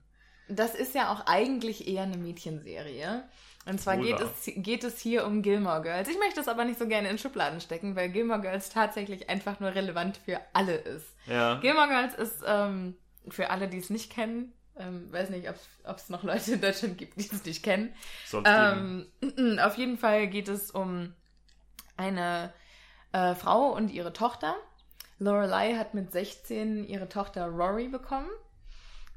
Das 0.47 0.73
ist 0.73 0.95
ja 0.95 1.13
auch 1.13 1.27
eigentlich 1.27 1.87
eher 1.87 2.03
eine 2.03 2.17
Mädchenserie. 2.17 3.23
Und 3.65 3.79
zwar 3.79 3.97
geht 3.97 4.19
es, 4.19 4.51
geht 4.55 4.83
es 4.83 4.99
hier 4.99 5.27
um 5.27 5.41
Gilmore 5.43 5.81
Girls. 5.81 6.09
Ich 6.09 6.17
möchte 6.17 6.39
es 6.39 6.47
aber 6.47 6.65
nicht 6.65 6.79
so 6.79 6.87
gerne 6.87 7.09
in 7.09 7.19
Schubladen 7.19 7.61
stecken, 7.61 7.95
weil 7.95 8.09
Gilmore 8.09 8.41
Girls 8.41 8.69
tatsächlich 8.69 9.29
einfach 9.29 9.59
nur 9.59 9.75
relevant 9.75 10.17
für 10.17 10.39
alle 10.53 10.75
ist. 10.75 11.15
Ja. 11.27 11.59
Gilmore 11.59 11.89
Girls 11.89 12.15
ist 12.15 12.41
ähm, 12.47 12.95
für 13.27 13.51
alle, 13.51 13.67
die 13.67 13.77
es 13.77 13.89
nicht 13.91 14.11
kennen, 14.11 14.53
ähm, 14.79 15.11
weiß 15.11 15.29
nicht, 15.29 15.47
ob 15.83 15.97
es 15.97 16.09
noch 16.09 16.23
Leute 16.23 16.53
in 16.53 16.61
Deutschland 16.61 16.97
gibt, 16.97 17.17
die 17.17 17.29
es 17.31 17.45
nicht 17.45 17.63
kennen. 17.63 17.93
Ähm, 18.45 19.07
auf 19.59 19.77
jeden 19.77 19.97
Fall 19.97 20.27
geht 20.27 20.47
es 20.47 20.71
um 20.71 21.13
eine 21.97 22.53
äh, 23.11 23.35
Frau 23.35 23.71
und 23.73 23.91
ihre 23.91 24.13
Tochter. 24.13 24.55
Lorelei 25.19 25.75
hat 25.75 25.93
mit 25.93 26.11
16 26.11 26.85
ihre 26.85 27.09
Tochter 27.09 27.47
Rory 27.47 27.89
bekommen. 27.89 28.29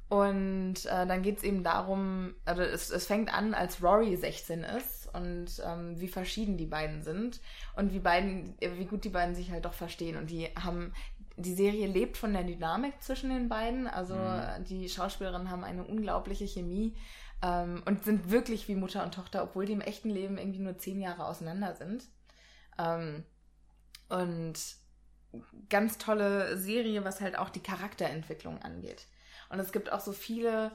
Und 0.08 0.84
äh, 0.84 1.06
dann 1.06 1.22
geht 1.22 1.38
es 1.38 1.42
eben 1.42 1.64
darum, 1.64 2.34
also 2.44 2.60
es, 2.60 2.90
es 2.90 3.06
fängt 3.06 3.32
an, 3.32 3.54
als 3.54 3.82
Rory 3.82 4.14
16 4.14 4.62
ist 4.62 5.08
und 5.14 5.62
ähm, 5.64 5.98
wie 5.98 6.08
verschieden 6.08 6.58
die 6.58 6.66
beiden 6.66 7.02
sind 7.02 7.40
und 7.76 7.94
wie 7.94 7.98
beiden, 7.98 8.54
wie 8.60 8.84
gut 8.84 9.04
die 9.04 9.08
beiden 9.08 9.34
sich 9.34 9.50
halt 9.50 9.64
doch 9.64 9.72
verstehen. 9.72 10.18
Und 10.18 10.28
die 10.28 10.48
haben 10.54 10.92
die 11.36 11.54
Serie 11.54 11.86
lebt 11.86 12.16
von 12.16 12.32
der 12.32 12.44
Dynamik 12.44 13.02
zwischen 13.02 13.30
den 13.30 13.48
beiden. 13.48 13.86
Also 13.86 14.14
mhm. 14.14 14.64
die 14.64 14.88
Schauspielerinnen 14.88 15.50
haben 15.50 15.64
eine 15.64 15.84
unglaubliche 15.84 16.46
Chemie 16.46 16.96
ähm, 17.42 17.82
und 17.86 18.04
sind 18.04 18.30
wirklich 18.30 18.68
wie 18.68 18.74
Mutter 18.74 19.02
und 19.02 19.14
Tochter, 19.14 19.42
obwohl 19.42 19.66
die 19.66 19.72
im 19.72 19.80
echten 19.80 20.10
Leben 20.10 20.38
irgendwie 20.38 20.60
nur 20.60 20.78
zehn 20.78 21.00
Jahre 21.00 21.26
auseinander 21.26 21.74
sind. 21.74 22.04
Ähm, 22.78 23.24
und 24.08 24.54
ganz 25.68 25.98
tolle 25.98 26.58
Serie, 26.58 27.04
was 27.04 27.20
halt 27.20 27.38
auch 27.38 27.48
die 27.48 27.62
Charakterentwicklung 27.62 28.60
angeht. 28.60 29.06
Und 29.48 29.58
es 29.58 29.72
gibt 29.72 29.90
auch 29.90 30.00
so 30.00 30.12
viele 30.12 30.72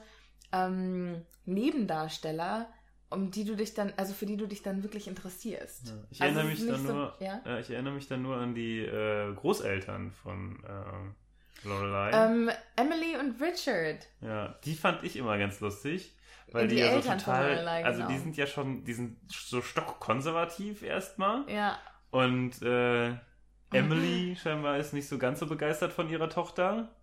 ähm, 0.52 1.24
Nebendarsteller, 1.44 2.68
um 3.10 3.30
die 3.30 3.44
du 3.44 3.56
dich 3.56 3.74
dann, 3.74 3.92
also 3.96 4.12
für 4.12 4.26
die 4.26 4.36
du 4.36 4.46
dich 4.46 4.62
dann 4.62 4.82
wirklich 4.82 5.08
interessierst. 5.08 5.88
Ja, 5.88 5.94
ich, 6.10 6.22
also 6.22 6.40
erinnere 6.40 6.54
mich 6.54 6.66
dann 6.66 6.86
so, 6.86 6.92
nur, 6.92 7.14
ja? 7.20 7.40
äh, 7.46 7.60
ich 7.60 7.70
erinnere 7.70 7.94
mich 7.94 8.06
dann 8.08 8.22
nur 8.22 8.36
an 8.36 8.54
die 8.54 8.80
äh, 8.80 9.32
Großeltern 9.34 10.12
von 10.12 10.62
äh, 10.64 11.66
Lorelei. 11.66 12.10
Ähm, 12.12 12.50
Emily 12.76 13.16
und 13.18 13.40
Richard. 13.40 14.06
Ja, 14.20 14.58
die 14.64 14.74
fand 14.74 15.04
ich 15.04 15.16
immer 15.16 15.38
ganz 15.38 15.60
lustig. 15.60 16.14
Weil 16.50 16.68
die, 16.68 16.76
die 16.76 16.80
ja 16.82 17.00
so 17.00 17.10
total, 17.10 17.52
Lorelei, 17.52 17.84
also 17.84 17.98
genau. 17.98 18.10
die 18.10 18.18
sind 18.18 18.36
ja 18.36 18.46
schon, 18.46 18.84
die 18.84 18.94
sind 18.94 19.18
so 19.30 19.60
stockkonservativ 19.60 20.82
erstmal. 20.82 21.48
Ja. 21.50 21.78
Und 22.10 22.62
äh, 22.62 23.14
Emily 23.72 24.36
scheinbar 24.36 24.78
ist 24.78 24.94
nicht 24.94 25.08
so 25.08 25.18
ganz 25.18 25.40
so 25.40 25.46
begeistert 25.46 25.92
von 25.92 26.08
ihrer 26.08 26.30
Tochter. 26.30 26.94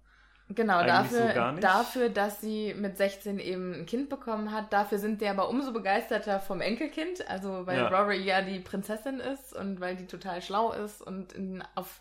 Genau, 0.50 0.84
dafür, 0.84 1.54
so 1.56 1.60
dafür, 1.60 2.10
dass 2.10 2.40
sie 2.40 2.76
mit 2.76 2.98
16 2.98 3.40
eben 3.40 3.74
ein 3.74 3.86
Kind 3.88 4.10
bekommen 4.10 4.52
hat. 4.52 4.72
Dafür 4.72 5.00
sind 5.00 5.22
die 5.22 5.28
aber 5.28 5.50
umso 5.50 5.74
begeisterter 5.74 6.40
vom 6.40 6.62
Enkelkind. 6.62 7.28
Also, 7.28 7.66
weil 7.66 7.80
ja. 7.80 7.88
Rory 7.88 8.24
ja 8.24 8.42
die 8.42 8.60
Prinzessin 8.60 9.20
ist 9.20 9.54
und 9.54 9.80
weil 9.80 9.96
die 9.96 10.06
total 10.06 10.44
schlau 10.44 10.72
ist 10.72 11.02
und 11.02 11.34
in, 11.34 11.64
auf, 11.74 12.00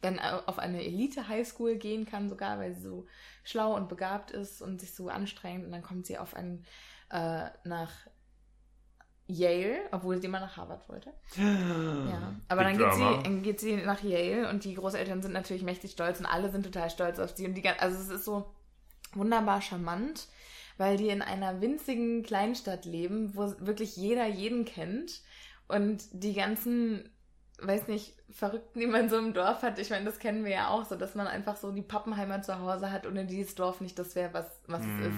dann 0.00 0.18
auf 0.18 0.58
eine 0.58 0.84
Elite-Highschool 0.84 1.76
gehen 1.76 2.06
kann, 2.06 2.28
sogar, 2.28 2.58
weil 2.58 2.74
sie 2.74 2.82
so 2.82 3.06
schlau 3.44 3.76
und 3.76 3.88
begabt 3.88 4.32
ist 4.32 4.62
und 4.62 4.80
sich 4.80 4.92
so 4.92 5.08
anstrengt. 5.08 5.64
Und 5.64 5.70
dann 5.70 5.82
kommt 5.82 6.06
sie 6.06 6.18
auf 6.18 6.34
ein, 6.34 6.64
äh, 7.10 7.44
nach 7.62 7.92
Yale, 9.28 9.78
obwohl 9.90 10.20
sie 10.20 10.26
immer 10.26 10.40
nach 10.40 10.56
Harvard 10.56 10.88
wollte. 10.88 11.12
ja. 11.36 12.36
Aber 12.48 12.62
dann 12.62 12.78
geht 12.78 12.94
sie, 12.94 13.22
dann 13.24 13.42
geht 13.42 13.60
sie 13.60 13.76
nach 13.76 14.02
Yale 14.02 14.48
und 14.48 14.64
die 14.64 14.74
Großeltern 14.74 15.20
sind 15.20 15.32
natürlich 15.32 15.64
mächtig 15.64 15.92
stolz 15.92 16.20
und 16.20 16.26
alle 16.26 16.50
sind 16.50 16.62
total 16.62 16.90
stolz 16.90 17.18
auf 17.18 17.36
sie. 17.36 17.46
Und 17.46 17.54
die, 17.54 17.68
also 17.68 17.96
es 17.96 18.08
ist 18.08 18.24
so 18.24 18.54
wunderbar 19.14 19.60
charmant, 19.62 20.28
weil 20.78 20.96
die 20.96 21.08
in 21.08 21.22
einer 21.22 21.60
winzigen 21.60 22.22
Kleinstadt 22.22 22.84
leben, 22.84 23.32
wo 23.34 23.52
wirklich 23.58 23.96
jeder 23.96 24.26
jeden 24.26 24.64
kennt. 24.64 25.22
Und 25.68 26.04
die 26.12 26.34
ganzen, 26.34 27.08
weiß 27.60 27.88
nicht, 27.88 28.14
Verrückten, 28.30 28.78
die 28.78 28.86
man 28.86 29.08
so 29.08 29.18
im 29.18 29.34
Dorf 29.34 29.62
hat, 29.62 29.80
ich 29.80 29.90
meine, 29.90 30.04
das 30.04 30.20
kennen 30.20 30.44
wir 30.44 30.52
ja 30.52 30.68
auch 30.68 30.84
so, 30.84 30.94
dass 30.94 31.16
man 31.16 31.26
einfach 31.26 31.56
so 31.56 31.72
die 31.72 31.82
Pappenheimer 31.82 32.42
zu 32.42 32.60
Hause 32.60 32.92
hat, 32.92 33.06
ohne 33.06 33.24
dieses 33.24 33.56
Dorf 33.56 33.80
nicht 33.80 33.98
das 33.98 34.14
wäre, 34.14 34.32
was, 34.34 34.46
was 34.66 34.84
mm. 34.84 35.00
es 35.00 35.06
ist. 35.08 35.16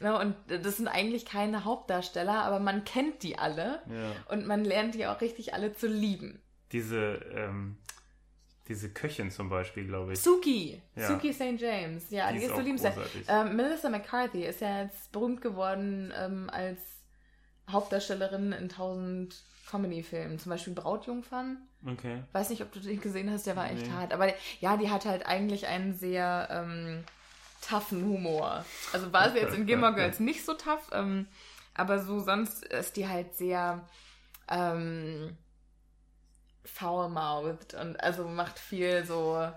Ne, 0.00 0.18
und 0.18 0.34
das 0.48 0.76
sind 0.76 0.88
eigentlich 0.88 1.24
keine 1.24 1.64
Hauptdarsteller, 1.64 2.44
aber 2.44 2.58
man 2.58 2.84
kennt 2.84 3.22
die 3.22 3.38
alle 3.38 3.82
ja. 3.88 4.12
und 4.28 4.46
man 4.46 4.64
lernt 4.64 4.94
die 4.94 5.06
auch 5.06 5.20
richtig 5.20 5.54
alle 5.54 5.74
zu 5.74 5.86
lieben. 5.86 6.40
Diese, 6.72 7.20
ähm, 7.34 7.76
diese 8.68 8.90
Köchin 8.90 9.30
zum 9.30 9.48
Beispiel, 9.48 9.86
glaube 9.86 10.12
ich. 10.12 10.20
Suki, 10.20 10.80
ja. 10.96 11.08
Suki 11.08 11.32
St. 11.32 11.60
James, 11.60 12.10
ja, 12.10 12.32
die, 12.32 12.38
die 12.38 12.44
ist, 12.44 12.54
so 12.54 12.60
liebenswert. 12.60 12.96
Ähm, 13.28 13.56
Melissa 13.56 13.90
McCarthy 13.90 14.44
ist 14.44 14.60
ja 14.60 14.82
jetzt 14.82 15.12
berühmt 15.12 15.40
geworden 15.40 16.12
ähm, 16.16 16.48
als 16.50 16.78
Hauptdarstellerin 17.70 18.52
in 18.52 18.68
tausend 18.68 19.42
Comedy-Filmen, 19.70 20.38
zum 20.38 20.50
Beispiel 20.50 20.74
Brautjungfern. 20.74 21.58
Okay. 21.86 22.22
Weiß 22.32 22.50
nicht, 22.50 22.62
ob 22.62 22.72
du 22.72 22.80
den 22.80 23.00
gesehen 23.00 23.30
hast, 23.30 23.46
der 23.46 23.56
war 23.56 23.70
echt 23.70 23.86
nee. 23.86 23.92
hart. 23.92 24.12
Aber 24.12 24.32
ja, 24.60 24.76
die 24.76 24.90
hat 24.90 25.04
halt 25.04 25.26
eigentlich 25.26 25.66
einen 25.66 25.94
sehr 25.94 26.48
ähm, 26.50 27.04
toughen 27.62 28.04
Humor. 28.04 28.64
Also 28.92 29.12
war 29.12 29.30
sie 29.30 29.38
jetzt 29.38 29.54
in 29.54 29.66
Gilmore 29.66 29.94
Girls 29.94 30.20
nicht 30.20 30.44
so 30.44 30.54
tough, 30.54 30.90
ähm, 30.92 31.28
aber 31.74 32.00
so 32.02 32.20
sonst 32.20 32.64
ist 32.64 32.96
die 32.96 33.08
halt 33.08 33.34
sehr 33.34 33.86
ähm, 34.48 35.36
foul-mouthed 36.64 37.74
und 37.74 38.00
also 38.02 38.28
macht 38.28 38.58
viel 38.58 39.04
so. 39.04 39.48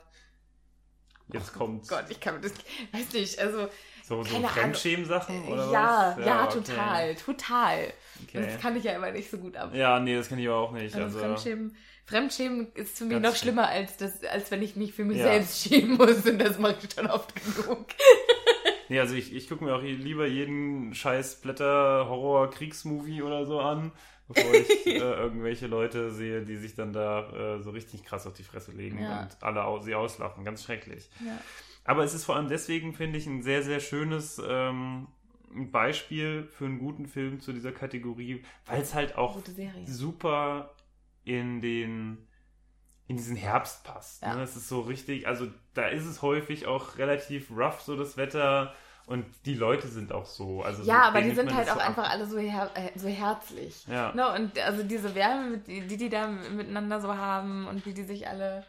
Jetzt 1.34 1.54
kommt's. 1.54 1.92
Oh 1.92 1.96
Gott, 1.96 2.06
ich 2.10 2.20
kann 2.20 2.42
das, 2.42 2.54
weiß 2.92 3.14
nicht, 3.14 3.40
also 3.40 3.68
So, 4.04 4.24
so. 4.24 4.48
Fremdschämen-Sachen 4.48 5.46
oder 5.48 5.72
ja, 5.72 6.16
was? 6.16 6.26
ja, 6.26 6.46
okay. 6.46 6.54
total, 6.54 7.16
total. 7.16 7.94
Okay. 8.24 8.46
Das 8.46 8.62
kann 8.62 8.76
ich 8.76 8.84
ja 8.84 8.94
immer 8.94 9.12
nicht 9.12 9.32
so 9.32 9.38
gut 9.40 9.58
ab. 9.58 9.74
Ja, 9.74 10.00
nee, 10.00 10.16
das 10.16 10.30
kann 10.30 10.38
ich 10.38 10.48
aber 10.48 10.58
auch 10.58 10.72
nicht. 10.72 10.94
Also 10.94 11.06
Also, 11.06 11.20
Fremdschämen, 11.20 11.76
Fremdschämen 12.06 12.68
ist 12.76 12.98
für 12.98 13.06
mich 13.06 13.14
Ganz 13.14 13.24
noch 13.26 13.36
schlimm. 13.36 13.56
schlimmer, 13.56 13.68
als, 13.68 13.98
das, 13.98 14.24
als 14.26 14.52
wenn 14.52 14.62
ich 14.62 14.76
mich 14.76 14.94
für 14.94 15.04
mich 15.06 15.18
Ja. 15.18 15.26
selbst 15.26 15.68
schämen 15.68 15.98
muss. 15.98 16.26
Und 16.26 16.40
das 16.40 16.60
mache 16.60 16.76
ich 16.84 16.94
schon 16.94 17.08
oft 17.08 17.34
genug. 17.36 17.88
nee, 18.90 19.00
also 19.00 19.16
ich, 19.16 19.34
ich 19.34 19.50
gucke 19.50 19.64
mir 19.64 19.76
auch 19.76 19.82
lieber 19.82 20.28
jeden 20.28 20.94
scheiß 20.94 21.42
Blätter-Horror-Kriegsmovie 21.42 23.22
oder 23.22 23.46
so 23.46 23.60
an, 23.60 23.92
bevor 24.28 24.54
ich 24.54 24.86
äh, 24.88 24.98
irgendwelche 24.98 25.68
Leute 25.68 26.12
sehe, 26.12 26.44
die 26.44 26.58
sich 26.58 26.76
dann 26.76 26.94
da 26.94 27.56
äh, 27.58 27.62
so 27.62 27.72
richtig 27.72 28.04
krass 28.04 28.28
auf 28.28 28.34
die 28.34 28.44
Fresse 28.44 28.72
legen 28.72 29.00
Ja. 29.02 29.24
und 29.24 29.38
alle 29.42 29.64
au 29.66 29.80
sie 29.80 29.96
auslachen. 29.96 30.44
Ganz 30.44 30.64
schrecklich. 30.64 31.10
Ja. 31.26 31.38
Aber 31.86 32.04
es 32.04 32.14
ist 32.14 32.26
vor 32.26 32.36
allem 32.36 32.48
deswegen, 32.50 32.94
finde 32.94 33.18
ich, 33.18 33.28
ein 33.28 33.44
sehr, 33.44 33.62
sehr 33.64 33.80
schönes 33.80 34.42
ähm, 34.48 35.08
Beispiel 35.72 36.48
für 36.52 36.66
einen 36.66 36.80
guten 36.80 37.06
Film 37.08 37.40
zu 37.40 37.54
dieser 37.54 37.72
Kategorie, 37.72 38.44
weil 38.66 38.82
es 38.82 38.94
halt 38.94 39.18
auch 39.18 39.40
super 39.86 40.75
in 41.26 41.62
den 41.62 42.28
in 43.08 43.18
diesen 43.18 43.36
Herbst 43.36 43.84
passt. 43.84 44.24
Ja. 44.24 44.36
Ne? 44.36 44.44
Es 44.44 44.56
ist 44.56 44.68
so 44.68 44.82
richtig, 44.82 45.28
also 45.28 45.48
da 45.76 45.88
ist 45.88 46.06
es 46.06 46.22
häufig 46.22 46.66
auch 46.68 46.98
relativ 46.98 47.52
rough, 47.52 47.82
so 47.82 47.96
das 47.96 48.18
Wetter 48.18 48.74
und 49.06 49.26
die 49.46 49.54
Leute 49.54 49.88
sind 49.88 50.12
auch 50.12 50.26
so. 50.26 50.64
Also 50.64 50.84
Ja, 50.84 51.04
so, 51.04 51.08
aber 51.10 51.22
die 51.22 51.32
sind 51.32 51.54
halt 51.54 51.68
das 51.68 51.70
auch 51.70 51.76
so 51.76 51.80
ab. 51.82 51.88
einfach 51.90 52.10
alle 52.10 52.26
so, 52.26 52.40
her 52.40 52.72
äh, 52.76 52.98
so 52.98 53.08
herzlich. 53.08 53.86
Ja. 53.88 54.12
Ne? 54.16 54.28
Und 54.34 54.58
also 54.60 54.84
diese 54.84 55.14
Wärme, 55.16 55.60
die 55.60 55.86
die 55.98 56.10
da 56.10 56.28
miteinander 56.28 57.00
so 57.02 57.16
haben 57.16 57.68
und 57.68 57.86
wie 57.86 57.94
die 57.94 58.04
sich 58.04 58.28
alle, 58.28 58.66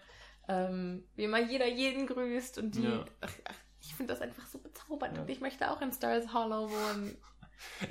ähm, 0.48 1.04
wie 1.16 1.24
immer 1.24 1.40
jeder 1.40 1.66
jeden 1.66 2.06
grüßt 2.06 2.58
und 2.58 2.74
die, 2.74 2.82
Ja. 2.84 3.04
ach, 3.22 3.32
ach, 3.44 3.54
ich 3.80 3.94
finde 3.94 4.12
das 4.12 4.20
einfach 4.22 4.46
so 4.46 4.58
bezaubernd 4.58 5.18
und 5.18 5.30
ich 5.30 5.40
möchte 5.40 5.70
auch 5.70 5.80
in 5.80 5.92
Stars 5.92 6.32
Hollow 6.34 6.70
wohnen. 6.70 7.16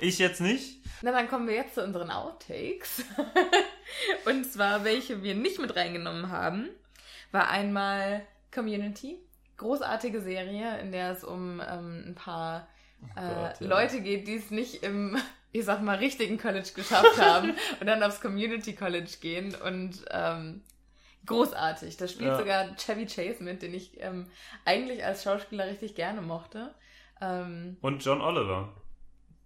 Ich 0.00 0.18
jetzt 0.18 0.40
nicht. 0.40 0.80
Na, 1.02 1.12
dann 1.12 1.28
kommen 1.28 1.46
wir 1.46 1.54
jetzt 1.54 1.74
zu 1.74 1.84
unseren 1.84 2.10
Outtakes. 2.10 3.04
und 4.24 4.44
zwar, 4.44 4.84
welche 4.84 5.22
wir 5.22 5.34
nicht 5.34 5.58
mit 5.58 5.76
reingenommen 5.76 6.30
haben, 6.30 6.68
war 7.32 7.50
einmal 7.50 8.22
Community. 8.52 9.18
Großartige 9.58 10.20
Serie, 10.20 10.78
in 10.80 10.92
der 10.92 11.12
es 11.12 11.24
um 11.24 11.60
ähm, 11.66 12.04
ein 12.08 12.14
paar 12.14 12.68
äh, 13.14 13.20
Gott, 13.20 13.60
ja. 13.60 13.66
Leute 13.66 14.00
geht, 14.00 14.26
die 14.26 14.36
es 14.36 14.50
nicht 14.50 14.82
im, 14.82 15.16
ich 15.52 15.64
sag 15.64 15.82
mal, 15.82 15.96
richtigen 15.98 16.38
College 16.38 16.70
geschafft 16.74 17.18
haben 17.20 17.54
und 17.80 17.86
dann 17.86 18.02
aufs 18.02 18.20
Community 18.20 18.74
College 18.74 19.12
gehen 19.20 19.54
und 19.54 20.04
ähm, 20.10 20.62
großartig. 21.26 21.96
Da 21.96 22.08
spielt 22.08 22.30
Ja. 22.30 22.38
sogar 22.38 22.76
Chevy 22.76 23.06
Chase 23.06 23.42
mit, 23.42 23.62
den 23.62 23.74
ich 23.74 24.00
ähm, 24.00 24.26
eigentlich 24.64 25.04
als 25.04 25.22
Schauspieler 25.22 25.66
richtig 25.66 25.94
gerne 25.94 26.20
mochte. 26.22 26.74
Ähm, 27.20 27.76
Und 27.80 28.04
John 28.04 28.20
Oliver. 28.20 28.72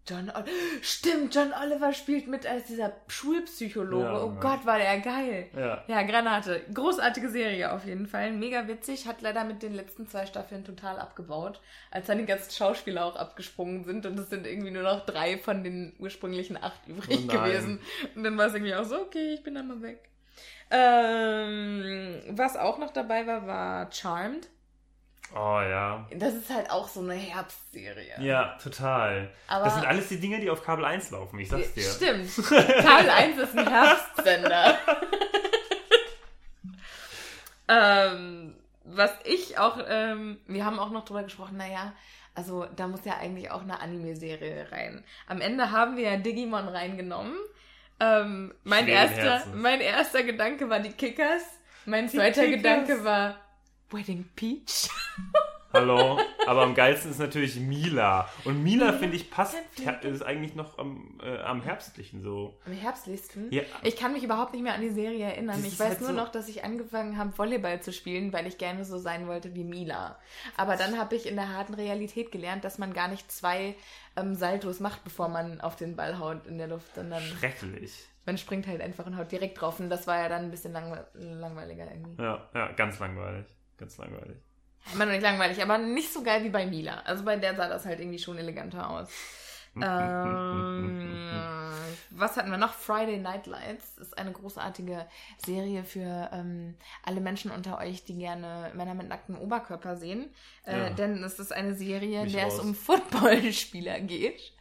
John 0.09 0.31
Ol 0.35 0.45
Stimmt, 0.83 1.35
John 1.35 1.53
Oliver 1.53 1.93
spielt 1.93 2.27
mit 2.27 2.47
als 2.47 2.67
dieser 2.67 2.93
Schulpsychologe. 3.07 4.05
Ja, 4.05 4.25
oh. 4.25 4.37
Gott, 4.41 4.67
war 4.67 4.79
der 4.79 4.99
geil. 5.01 5.49
Ja. 5.57 5.85
Ja, 5.87 6.03
Granate. 6.03 6.63
Großartige 6.73 7.29
Serie 7.29 7.73
auf 7.73 7.85
jeden 7.85 8.07
Fall. 8.07 8.33
Mega 8.33 8.67
witzig. 8.67 9.07
Hat 9.07 9.23
leider 9.23 9.45
mit 9.45 9.63
den 9.63 9.75
letzten 9.75 10.09
zwei 10.09 10.27
Staffeln 10.27 10.65
total 10.65 10.99
abgebaut. 10.99 11.61
Als 11.91 12.07
dann 12.07 12.19
die 12.19 12.27
ganzen 12.27 12.51
Schauspieler 12.51 13.05
auch 13.05 13.17
abgesprungen 13.17 13.85
sind 13.85 14.07
und 14.07 14.19
es 14.19 14.31
sind 14.31 14.47
irgendwie 14.47 14.71
nur 14.71 14.83
noch 14.83 15.07
drei 15.07 15.39
von 15.39 15.63
den 15.63 15.95
ursprünglichen 15.99 16.57
acht 16.57 16.87
übrig 16.89 17.29
Oh 17.29 17.33
gewesen. 17.33 17.81
Und 18.15 18.25
dann 18.25 18.37
war 18.37 18.47
es 18.47 18.55
irgendwie 18.55 18.75
auch 18.75 18.85
so, 18.85 19.01
okay, 19.01 19.35
ich 19.35 19.43
bin 19.43 19.55
dann 19.55 19.69
mal 19.69 19.83
weg. 19.83 20.09
Ähm, 20.71 22.23
was 22.29 22.57
auch 22.57 22.79
noch 22.79 22.93
dabei 22.93 23.27
war, 23.27 23.47
war 23.47 23.93
Charmed. 23.93 24.49
Oh 25.35 25.61
ja. 25.61 26.07
Das 26.13 26.35
ist 26.35 26.51
halt 26.51 26.71
auch 26.71 26.89
so 26.89 27.01
eine 27.01 27.15
Herbstserie. 27.15 28.21
Ja, 28.21 28.59
total. 28.63 29.31
Aber 29.47 29.65
das 29.65 29.75
sind 29.75 29.87
alles 29.87 30.09
die 30.09 30.19
Dinge, 30.19 30.41
die 30.41 30.51
auf 30.51 30.65
Kabel 30.65 30.85
1 30.85 31.11
laufen, 31.13 31.39
ich 31.39 31.49
sag's 31.49 31.73
dir. 31.73 31.83
Stimmt. 31.83 32.31
Kabel 32.49 33.11
1 33.11 33.39
ist 33.39 33.57
ein 33.57 33.69
Herbstsender. 33.69 34.79
ähm, 37.69 38.57
was 38.85 39.13
ich 39.25 39.57
auch, 39.59 39.79
ähm, 39.89 40.41
wir 40.47 40.65
haben 40.65 40.81
auch 40.81 40.91
noch 40.91 41.05
drüber 41.05 41.23
gesprochen, 41.23 41.59
naja, 41.59 41.93
also 42.35 42.67
da 42.75 42.89
muss 42.89 43.05
ja 43.05 43.19
eigentlich 43.19 43.51
auch 43.51 43.63
eine 43.63 43.81
Anime-Serie 43.81 44.73
rein. 44.73 45.05
Am 45.29 45.41
Ende 45.41 45.71
haben 45.71 45.97
wir 45.97 46.11
ja 46.11 46.17
Digimon 46.17 46.67
reingenommen. 46.67 47.37
Ähm, 48.01 48.55
mein, 48.65 48.89
erster, 48.89 49.45
mein 49.55 49.81
erster 49.81 50.25
Gedanke 50.25 50.69
war 50.69 50.81
die 50.81 50.93
Kickers. 50.93 51.43
Mein 51.87 52.09
zweiter. 52.09 52.47
Gedanke 52.47 53.05
war 53.05 53.37
Wedding 53.91 54.25
Peach. 54.37 54.89
Hallo. 55.73 56.19
Aber 56.49 56.63
am 56.63 56.75
geilsten 56.75 57.13
ist 57.13 57.21
natürlich 57.21 57.55
Mila. 57.61 58.29
Und 58.45 58.61
Mila, 58.65 58.93
finde 58.93 59.15
ich, 59.15 59.31
passt, 59.31 59.55
ist 60.03 60.23
eigentlich 60.23 60.57
noch 60.57 60.79
am, 60.79 61.17
äh, 61.23 61.39
am 61.43 61.63
herbstlichen 61.63 62.23
so. 62.23 62.59
Am 62.67 62.73
herbstlichsten? 62.73 63.53
Ja. 63.53 63.63
Ich 63.85 63.95
kann 63.97 64.13
mich 64.13 64.25
überhaupt 64.25 64.53
nicht 64.53 64.63
mehr 64.65 64.75
an 64.75 64.81
die 64.81 64.91
Serie 64.91 65.27
erinnern. 65.27 65.63
Das 65.63 65.73
Ich 65.73 65.79
weiß 65.79 65.89
halt 65.91 66.01
nur 66.01 66.09
so- 66.11 66.17
noch, 66.17 66.29
dass 66.29 66.49
ich 66.49 66.65
angefangen 66.65 67.17
habe, 67.19 67.39
Volleyball 67.39 67.81
zu 67.83 67.93
spielen, 67.93 68.33
weil 68.33 68.49
ich 68.49 68.59
gerne 68.59 68.85
so 68.85 68.99
sein 68.99 69.29
wollte 69.29 69.55
wie 69.55 69.63
Mila. 69.63 70.19
Aber 70.57 70.75
dann 70.75 70.99
habe 70.99 71.15
ich 71.15 71.27
in 71.27 71.37
der 71.37 71.51
harten 71.51 71.75
Realität 71.75 72.33
gelernt, 72.33 72.65
dass 72.65 72.79
man 72.79 72.93
gar 72.93 73.07
nicht 73.07 73.31
zwei 73.31 73.77
ähm, 74.17 74.35
Saltos 74.35 74.81
macht, 74.81 75.05
bevor 75.05 75.29
man 75.29 75.61
auf 75.61 75.77
den 75.77 75.95
Ball 75.95 76.19
haut 76.19 76.49
in 76.49 76.59
der 76.59 76.67
Luft, 76.67 76.97
sondern 76.97 77.23
Schrecklich. 77.23 77.93
man 78.27 78.39
springt 78.39 78.67
halt 78.67 78.81
einfach 78.81 79.07
und 79.07 79.17
haut 79.17 79.31
direkt 79.31 79.61
drauf. 79.61 79.79
Und 79.79 79.89
das 79.89 80.09
war 80.09 80.19
ja 80.19 80.29
dann 80.29 80.47
ein 80.47 80.51
bisschen 80.51 80.73
langwe 80.73 81.07
langweiliger 81.15 81.89
irgendwie. 81.89 82.21
Ja, 82.21 82.49
ja, 82.55 82.73
ganz 82.73 82.99
langweilig. 82.99 83.47
Ganz 83.81 83.99
langweilig. 83.99 84.37
Immer 84.95 85.07
noch 85.07 85.13
nicht 85.13 85.23
langweilig, 85.23 85.61
aber 85.63 85.79
nicht 85.79 86.13
so 86.13 86.23
geil 86.23 86.45
wie 86.45 86.49
bei 86.51 86.67
Mila. 86.67 87.01
Also 87.05 87.25
bei 87.25 87.37
der 87.37 87.57
sah 87.57 87.69
das 87.69 87.85
halt 87.85 87.99
irgendwie 88.01 88.19
schon 88.19 88.39
eleganter 88.39 88.89
aus. 88.91 89.09
ähm, 89.77 91.21
was 92.11 92.37
hatten 92.37 92.51
wir 92.51 92.59
noch? 92.59 92.73
Friday 92.75 93.19
Night 93.19 93.47
Lights 93.47 93.97
ist 93.99 94.19
eine 94.19 94.33
großartige 94.33 95.07
Serie 95.39 95.85
für 95.85 96.29
ähm, 96.33 96.75
alle 97.05 97.21
Menschen 97.21 97.51
unter 97.51 97.79
euch, 97.79 98.05
die 98.05 98.17
gerne 98.19 98.71
Männer 98.75 98.95
mit 98.95 99.09
nacktem 99.09 99.39
Oberkörper 99.39 99.97
sehen. 99.97 100.31
Äh, 100.67 100.77
Ja. 100.79 100.91
Denn 100.91 101.23
es 101.23 101.39
ist 101.39 101.53
eine 101.53 101.75
Serie, 101.75 102.23
in 102.25 102.33
der 102.33 102.49
es 102.49 102.55
raus. 102.55 102.61
um 102.65 102.75
Footballspieler 102.75 104.01
geht. 104.01 104.53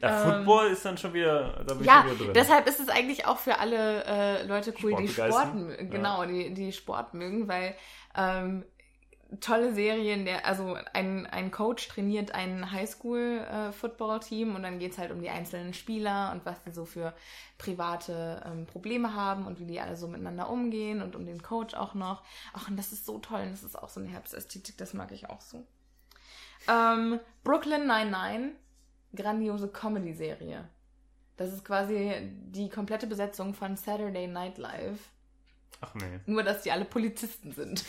Ja, 0.00 0.24
Ähm, 0.24 0.30
Football 0.44 0.66
ist 0.68 0.84
dann 0.84 0.96
schon 0.98 1.12
wieder, 1.12 1.64
da 1.66 1.74
bin 1.74 1.84
Ja, 1.84 2.04
ich 2.06 2.14
wieder 2.14 2.24
drin. 2.26 2.34
deshalb 2.34 2.66
ist 2.66 2.80
es 2.80 2.88
eigentlich 2.88 3.26
auch 3.26 3.38
für 3.38 3.58
alle 3.58 4.04
äh, 4.04 4.46
Leute 4.46 4.72
cool, 4.82 4.96
die 4.96 5.08
Sport, 5.08 5.54
mö- 5.54 5.76
Ja. 5.78 5.84
genau, 5.84 6.24
die, 6.24 6.54
die 6.54 6.72
Sport 6.72 7.12
mögen, 7.14 7.46
weil 7.48 7.74
ähm, 8.16 8.64
tolle 9.40 9.72
Serien, 9.72 10.24
der, 10.24 10.46
also 10.46 10.76
ein, 10.92 11.26
ein 11.26 11.50
Coach 11.50 11.88
trainiert 11.88 12.34
ein 12.34 12.72
Highschool-Football-Team 12.72 14.56
und 14.56 14.62
dann 14.62 14.78
geht's 14.78 14.98
halt 14.98 15.12
um 15.12 15.20
die 15.20 15.30
einzelnen 15.30 15.72
Spieler 15.72 16.32
und 16.32 16.44
was 16.44 16.60
die 16.62 16.72
so 16.72 16.84
für 16.84 17.14
private 17.58 18.42
ähm, 18.44 18.66
Probleme 18.66 19.14
haben 19.14 19.46
und 19.46 19.60
wie 19.60 19.66
die 19.66 19.80
alle 19.80 19.96
so 19.96 20.08
miteinander 20.08 20.50
umgehen 20.50 21.00
und 21.00 21.14
um 21.14 21.26
den 21.26 21.42
Coach 21.42 21.74
auch 21.74 21.94
noch. 21.94 22.24
Ach, 22.52 22.68
und 22.68 22.76
das 22.76 22.92
ist 22.92 23.06
so 23.06 23.18
toll 23.18 23.42
und 23.42 23.52
das 23.52 23.62
ist 23.62 23.78
auch 23.78 23.88
so 23.88 24.00
eine 24.00 24.08
Herbstästhetik, 24.08 24.76
das 24.78 24.94
mag 24.94 25.12
ich 25.12 25.30
auch 25.30 25.40
so. 25.40 25.64
Ähm, 26.68 27.20
Brooklyn 27.44 27.86
99, 27.86 28.56
grandiose 29.14 29.68
Comedy-Serie. 29.68 30.68
Das 31.36 31.52
ist 31.52 31.64
quasi 31.64 32.30
die 32.48 32.68
komplette 32.68 33.06
Besetzung 33.06 33.54
von 33.54 33.76
Saturday 33.76 34.26
Night 34.26 34.58
Live. 34.58 35.10
Ach 35.80 35.94
nee. 35.94 36.20
Nur, 36.26 36.42
dass 36.42 36.62
die 36.62 36.70
alle 36.72 36.84
Polizisten 36.84 37.52
sind 37.52 37.84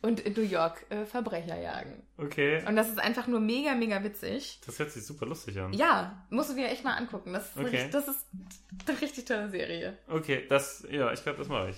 und 0.00 0.20
in 0.20 0.32
New 0.34 0.42
York 0.42 0.84
äh, 0.90 1.04
Verbrecher 1.04 1.58
jagen. 1.60 2.02
Okay. 2.18 2.64
Und 2.66 2.76
das 2.76 2.88
ist 2.88 2.98
einfach 3.00 3.26
nur 3.26 3.40
mega, 3.40 3.74
mega 3.74 4.02
witzig. 4.04 4.60
Das 4.66 4.78
hört 4.78 4.90
sich 4.92 5.04
super 5.04 5.26
lustig 5.26 5.58
an. 5.58 5.72
Ja, 5.72 6.24
musst 6.30 6.50
du 6.50 6.54
dir 6.54 6.68
echt 6.68 6.84
mal 6.84 6.94
angucken. 6.96 7.32
Das 7.32 7.48
ist, 7.48 7.56
eine 7.58 7.66
Okay. 7.68 7.76
richtig- 7.82 7.92
das 7.92 8.08
ist 8.08 8.26
eine 8.88 9.00
richtig 9.00 9.24
tolle 9.24 9.50
Serie. 9.50 9.98
Okay, 10.08 10.46
das, 10.48 10.86
ja, 10.90 11.12
ich 11.12 11.22
glaube, 11.22 11.38
das 11.38 11.48
mache 11.48 11.70
ich. 11.70 11.76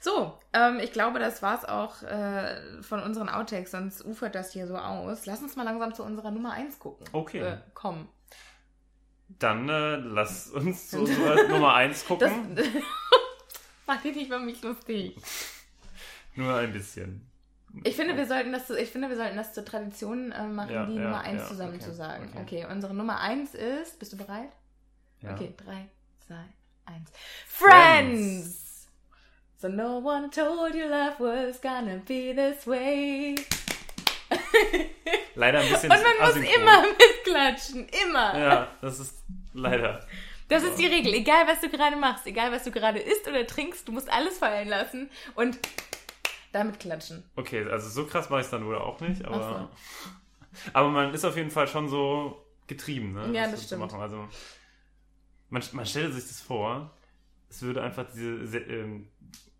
So, 0.00 0.38
ähm, 0.52 0.78
ich 0.80 0.92
glaube, 0.92 1.18
das 1.18 1.42
war's 1.42 1.64
auch 1.64 2.02
äh, 2.04 2.82
von 2.82 3.02
unseren 3.02 3.28
Outtakes, 3.28 3.72
sonst 3.72 4.04
ufert 4.04 4.34
das 4.34 4.52
hier 4.52 4.66
so 4.68 4.76
aus. 4.76 5.26
Lass 5.26 5.42
uns 5.42 5.56
mal 5.56 5.64
langsam 5.64 5.92
zu 5.94 6.04
unserer 6.04 6.30
Nummer 6.30 6.52
1 6.52 6.78
gucken. 6.78 7.06
Okay. 7.12 7.40
Äh, 7.40 7.56
komm. 7.74 8.08
Dann 9.28 9.68
äh, 9.68 9.96
lass 9.96 10.46
uns 10.48 10.90
zu 10.90 11.00
unserer 11.00 11.48
Nummer 11.48 11.74
1 11.74 12.04
Das 12.20 12.32
macht 13.88 14.04
dich 14.04 14.14
nicht 14.14 14.28
über 14.28 14.38
mich 14.38 14.62
lustig. 14.62 15.16
Nur 16.36 16.54
ein 16.56 16.72
bisschen. 16.72 17.28
Ich 17.84 17.96
finde, 17.96 18.16
wir 18.16 18.26
sollten 18.26 18.52
das, 18.52 18.70
ich 18.70 18.90
finde, 18.90 19.08
wir 19.08 19.16
sollten 19.16 19.36
das 19.36 19.52
zur 19.52 19.64
Tradition 19.64 20.32
äh, 20.32 20.46
machen, 20.46 20.72
Ja, 20.72 20.86
die 20.86 20.94
ja, 20.94 21.00
Nummer 21.02 21.20
1 21.20 21.40
ja, 21.42 21.48
zusammen 21.48 21.74
okay, 21.74 21.84
zu 21.84 21.92
sagen. 21.94 22.30
okay. 22.32 22.62
Okay. 22.62 22.72
unsere 22.72 22.94
Nummer 22.94 23.20
1 23.20 23.54
ist, 23.54 23.98
bist 23.98 24.12
du 24.12 24.16
bereit? 24.16 24.50
Ja. 25.20 25.34
Okay, 25.34 25.52
3, 25.64 25.88
2, 26.26 26.34
1. 26.86 27.10
Friends! 27.46 28.88
So 29.60 29.68
no 29.68 29.98
one 29.98 30.30
told 30.30 30.74
you 30.74 30.86
love 30.86 31.18
was 31.18 31.60
gonna 31.60 31.96
be 32.06 32.32
this 32.34 32.66
way. 32.66 33.34
Leider 35.34 35.60
ein 35.60 35.68
bisschen 35.68 35.90
Und 35.92 35.98
man 36.02 36.28
muss 36.28 36.36
immer 36.36 36.82
mitklatschen, 37.26 37.88
immer. 38.06 38.38
Ja, 38.38 38.68
das 38.80 39.00
ist 39.00 39.14
leider. 39.52 40.06
Das 40.48 40.62
ist 40.62 40.78
die 40.78 40.86
Regel. 40.86 41.12
Egal, 41.14 41.46
was 41.46 41.60
du 41.60 41.68
gerade 41.68 41.96
machst, 41.96 42.26
egal, 42.26 42.50
was 42.52 42.64
du 42.64 42.70
gerade 42.70 42.98
isst 42.98 43.28
oder 43.28 43.46
trinkst, 43.46 43.86
du 43.86 43.92
musst 43.92 44.10
alles 44.10 44.38
fallen 44.38 44.68
lassen 44.68 45.10
und 45.34 45.58
damit 46.52 46.80
klatschen. 46.80 47.22
Okay, 47.36 47.64
also 47.70 47.88
so 47.90 48.06
krass 48.06 48.30
mache 48.30 48.40
ich 48.40 48.46
es 48.46 48.50
dann 48.50 48.64
wohl 48.64 48.78
auch 48.78 49.00
nicht, 49.00 49.24
aber. 49.24 49.70
Aber 50.72 50.88
man 50.88 51.12
ist 51.14 51.24
auf 51.24 51.36
jeden 51.36 51.50
Fall 51.50 51.68
schon 51.68 51.88
so 51.88 52.44
getrieben, 52.66 53.12
ne? 53.12 53.32
Ja, 53.34 53.44
so 53.44 53.52
das 53.52 53.60
zu 53.60 53.66
stimmt. 53.66 53.92
Also, 53.92 54.26
man, 55.50 55.62
man 55.72 55.86
stellt 55.86 56.12
sich 56.14 56.26
das 56.26 56.40
vor, 56.40 56.90
es 57.50 57.62
würde 57.62 57.82
einfach 57.82 58.06
diese, 58.12 58.46
se- 58.46 58.58
ähm, 58.58 59.08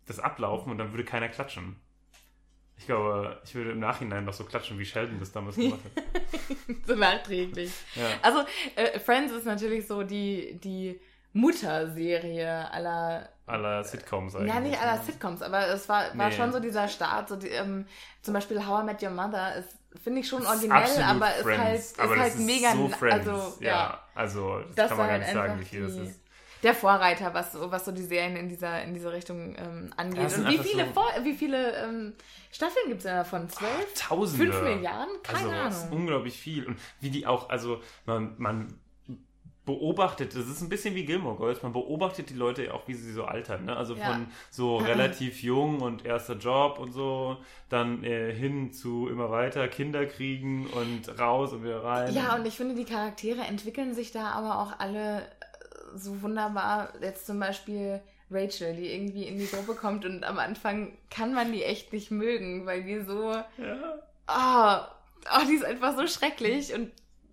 das 0.05 0.19
ablaufen 0.19 0.71
und 0.71 0.77
dann 0.79 0.91
würde 0.91 1.05
keiner 1.05 1.29
klatschen. 1.29 1.75
Ich 2.79 2.85
glaube, 2.85 3.39
ich 3.43 3.53
würde 3.53 3.71
im 3.71 3.79
Nachhinein 3.79 4.23
noch 4.25 4.33
so 4.33 4.45
klatschen, 4.45 4.79
wie 4.79 4.85
Sheldon 4.85 5.19
das 5.19 5.31
damals 5.33 5.55
gemacht 5.57 5.81
hat. 5.83 6.03
so 6.87 6.95
nachträglich. 6.95 7.71
Ja. 7.95 8.03
Also, 8.21 8.39
äh, 8.75 8.97
Friends 8.99 9.33
ist 9.33 9.45
natürlich 9.45 9.85
so 9.85 10.03
die, 10.03 10.57
die 10.63 10.99
Mutterserie 11.33 12.71
aller 12.71 13.29
Aller 13.45 13.83
Sitcoms 13.83 14.35
eigentlich. 14.35 14.53
Ja, 14.53 14.59
nicht 14.59 14.79
aller 14.79 14.97
ne? 14.97 15.03
Sitcoms, 15.03 15.41
aber 15.41 15.67
es 15.67 15.89
war, 15.89 16.15
war 16.17 16.29
Nee. 16.29 16.35
schon 16.35 16.51
so 16.51 16.59
dieser 16.59 16.87
Start. 16.87 17.29
So 17.29 17.35
die, 17.35 17.47
ähm, 17.49 17.85
zum 18.21 18.33
Beispiel 18.35 18.65
How 18.65 18.81
I 18.81 18.85
Met 18.85 19.01
Your 19.03 19.09
Mother 19.09 19.55
ist, 19.55 19.75
finde 20.03 20.21
ich 20.21 20.27
schon 20.27 20.41
ist 20.43 20.47
originell, 20.47 21.03
aber 21.03 21.35
ist 21.35 21.41
Friends. 21.43 21.63
halt, 21.63 21.79
ist 21.79 21.99
aber 21.99 22.15
das 22.15 22.23
halt 22.23 22.35
ist 22.35 22.45
mega. 22.45 22.71
so 22.73 22.87
Friends. 22.89 23.27
Also, 23.27 23.63
ja. 23.63 23.67
ja. 23.69 24.03
also 24.15 24.59
das, 24.59 24.75
Das 24.75 24.89
kann 24.89 24.97
man 24.99 25.07
gar 25.07 25.13
halt 25.15 25.21
nicht 25.23 25.33
sagen, 25.33 25.51
einfach 25.53 25.65
wie 25.65 25.69
viel 25.69 25.81
das 25.81 25.93
ist. 25.95 26.19
Der 26.63 26.73
Vorreiter, 26.73 27.33
was, 27.33 27.53
so- 27.53 27.71
was 27.71 27.85
so 27.85 27.91
die 27.91 28.03
Serien 28.03 28.35
in 28.35 28.49
dieser, 28.49 28.83
in 28.83 28.93
diese 28.93 29.11
Richtung 29.13 29.55
ähm, 29.57 29.91
angeht. 29.95 30.37
Und 30.37 30.47
wie 30.49 30.57
viele, 30.57 30.85
so- 30.87 30.91
Vor 30.93 31.05
wie 31.23 31.33
viele 31.33 31.75
ähm, 31.83 32.13
Staffeln 32.51 32.87
gibt 32.87 32.97
es 32.99 33.03
denn 33.03 33.15
davon? 33.15 33.47
Zwölf? 33.49 33.93
Tausende. 33.95 34.51
Fünf 34.51 34.61
Milliarden? 34.63 35.13
Keine 35.23 35.49
also, 35.63 35.81
Ahnung. 35.85 35.99
unglaublich 36.01 36.37
viel. 36.37 36.65
Und 36.65 36.77
wie 36.99 37.09
die 37.09 37.25
auch, 37.27 37.49
also 37.49 37.79
man, 38.05 38.35
man 38.37 38.73
beobachtet, 39.65 40.35
das 40.35 40.47
ist 40.47 40.61
ein 40.61 40.69
bisschen 40.69 40.95
wie 40.95 41.05
Gilmore 41.05 41.37
Girls, 41.37 41.61
man 41.61 41.73
beobachtet 41.73 42.31
die 42.31 42.33
Leute 42.33 42.73
auch, 42.73 42.87
wie 42.87 42.95
sie 42.95 43.11
so 43.11 43.25
altern. 43.25 43.65
Ne? 43.65 43.75
Also 43.77 43.93
Ja. 43.93 44.05
von 44.13 44.27
so 44.49 44.77
relativ 45.17 45.43
jung 45.43 45.81
und 45.81 46.05
erster 46.05 46.35
Job 46.37 46.79
und 46.79 46.91
so, 46.91 47.37
dann 47.69 48.03
äh, 48.03 48.33
hin 48.33 48.73
zu 48.73 49.07
immer 49.09 49.29
weiter 49.29 49.67
Kinder 49.67 50.07
kriegen 50.07 50.65
und 50.67 51.19
raus 51.19 51.53
und 51.53 51.63
wieder 51.63 51.83
rein. 51.83 52.13
Ja, 52.15 52.35
und 52.35 52.47
ich 52.47 52.57
finde, 52.57 52.73
die 52.73 52.85
Charaktere 52.85 53.41
entwickeln 53.41 53.93
sich 53.93 54.11
da 54.11 54.31
aber 54.31 54.57
auch 54.59 54.79
alle 54.79 55.21
so 55.95 56.21
wunderbar. 56.21 56.93
Jetzt 57.01 57.25
zum 57.25 57.39
Beispiel 57.39 58.01
Rachel, 58.31 58.75
die 58.75 58.93
irgendwie 58.93 59.23
in 59.23 59.37
die 59.37 59.47
Gruppe 59.47 59.73
kommt 59.73 60.05
und 60.05 60.23
am 60.23 60.39
Anfang 60.39 60.97
kann 61.09 61.33
man 61.33 61.51
die 61.51 61.63
echt 61.63 61.93
nicht 61.93 62.11
mögen, 62.11 62.65
weil 62.65 62.83
die 62.83 63.01
so, 63.01 63.31
ja. 63.31 63.99
ah, 64.27 64.87
oh, 65.35 65.45
die 65.47 65.55
ist 65.55 65.65
einfach 65.65 65.95
so 65.97 66.05
schrecklich 66.07 66.73
und 66.73 66.91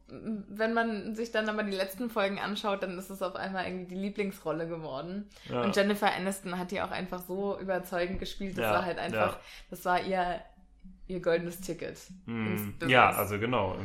wenn 0.08 0.72
man 0.72 1.16
sich 1.16 1.32
dann 1.32 1.48
aber 1.48 1.64
die 1.64 1.76
letzten 1.76 2.10
Folgen 2.10 2.38
anschaut, 2.38 2.82
dann 2.82 2.96
ist 2.96 3.10
es 3.10 3.22
auf 3.22 3.34
einmal 3.34 3.66
irgendwie 3.66 3.94
die 3.94 4.00
Lieblingsrolle 4.00 4.68
geworden. 4.68 5.28
Ja. 5.50 5.62
Und 5.62 5.74
Jennifer 5.74 6.12
Aniston 6.14 6.58
hat 6.58 6.70
die 6.70 6.80
auch 6.80 6.92
einfach 6.92 7.20
so 7.26 7.58
überzeugend 7.58 8.20
gespielt. 8.20 8.56
Das 8.56 8.64
Ja, 8.64 8.70
war 8.70 8.84
halt 8.84 8.98
einfach, 8.98 9.32
ja. 9.32 9.40
das 9.70 9.84
war 9.84 10.00
ihr, 10.04 10.40
ihr 11.08 11.20
goldenes 11.20 11.60
Ticket. 11.60 11.98
Mm, 12.26 12.74
ja, 12.86 13.10
also 13.10 13.40
genau. 13.40 13.76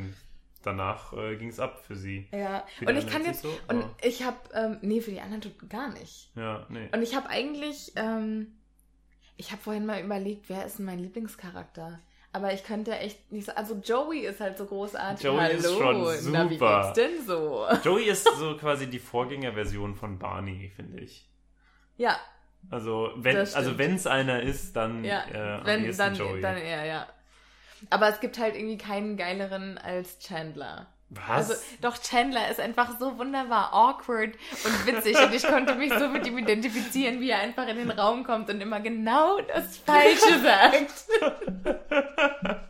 Danach 0.64 1.14
äh, 1.14 1.36
ging 1.38 1.50
es 1.50 1.60
ab 1.60 1.84
für 1.86 1.96
sie. 1.96 2.28
Ja, 2.32 2.66
Für 2.78 2.86
und 2.86 2.98
ich 2.98 3.08
kann 3.08 3.26
jetzt, 3.26 3.42
so, 3.42 3.50
und 3.68 3.84
ich 4.04 4.24
habe, 4.24 4.38
ähm, 4.54 4.78
nee, 4.82 5.02
für 5.02 5.12
die 5.12 5.22
anderen 5.22 5.42
tut 5.42 5.70
gar 5.70 5.90
nicht. 5.90 6.32
Ja, 6.36 6.66
nee. 6.70 6.90
Und 6.94 7.02
ich 7.02 7.16
habe 7.16 7.30
eigentlich, 7.30 7.94
ähm, 7.96 8.48
ich 9.38 9.52
habe 9.52 9.62
vorhin 9.62 9.86
mal 9.86 10.04
überlegt, 10.04 10.50
wer 10.50 10.66
ist 10.66 10.78
denn 10.78 10.86
mein 10.86 11.00
Lieblingscharakter? 11.00 12.00
Aber 12.34 12.54
ich 12.54 12.64
könnte 12.64 12.98
echt 12.98 13.32
nicht 13.32 13.46
so, 13.46 13.52
also 13.54 13.76
Joey 13.76 14.22
ist 14.22 14.40
halt 14.40 14.58
so 14.58 14.66
großartig. 14.66 15.24
Joey 15.26 15.38
Hallo, 15.40 16.10
ist 16.10 16.24
schon 16.24 16.32
na, 16.32 16.50
wie 16.50 16.54
super. 16.54 16.82
geht's 16.84 16.94
denn 16.94 17.26
so? 17.26 17.66
Joey 17.84 18.06
ist 18.06 18.24
so 18.38 18.56
quasi 18.56 18.88
die 18.90 19.00
Vorgängerversion 19.00 19.96
von 19.96 20.18
Barney, 20.18 20.72
finde 20.76 21.02
ich. 21.02 21.28
Ja, 21.98 22.18
Also 22.70 23.12
wenn 23.18 23.36
also 23.36 23.78
wenn 23.78 23.96
es 23.96 24.08
einer 24.08 24.42
ist, 24.44 24.76
dann 24.76 25.04
ja, 25.04 25.26
äh, 25.30 25.38
am 25.60 25.66
wenn, 25.66 25.98
dann, 25.98 26.16
Joey. 26.16 26.42
dann 26.42 26.58
eher, 26.58 26.86
ja. 26.86 27.08
Aber 27.90 28.10
es 28.10 28.20
gibt 28.20 28.38
halt 28.38 28.56
irgendwie 28.56 28.78
keinen 28.78 29.18
geileren 29.18 29.78
als 29.78 30.20
Chandler. 30.20 30.88
Was? 31.14 31.50
Also, 31.50 31.54
doch 31.82 31.98
Chandler 32.02 32.50
ist 32.50 32.62
einfach 32.62 32.98
so 32.98 33.18
wunderbar 33.18 33.74
awkward 33.74 34.34
und 34.64 34.86
witzig 34.86 35.18
und 35.22 35.34
ich 35.34 35.44
konnte 35.44 35.76
mich 35.76 35.92
so 35.94 36.08
mit 36.08 36.26
ihm 36.26 36.38
identifizieren, 36.38 37.20
wie 37.20 37.32
er 37.32 37.40
einfach 37.40 37.68
in 37.68 37.76
den 37.76 37.92
Raum 37.92 38.24
kommt 38.24 38.50
und 38.50 38.62
immer 38.62 38.80
genau 38.80 39.42
das 39.42 39.78
Falsche 39.78 40.40
sagt. 40.40 40.94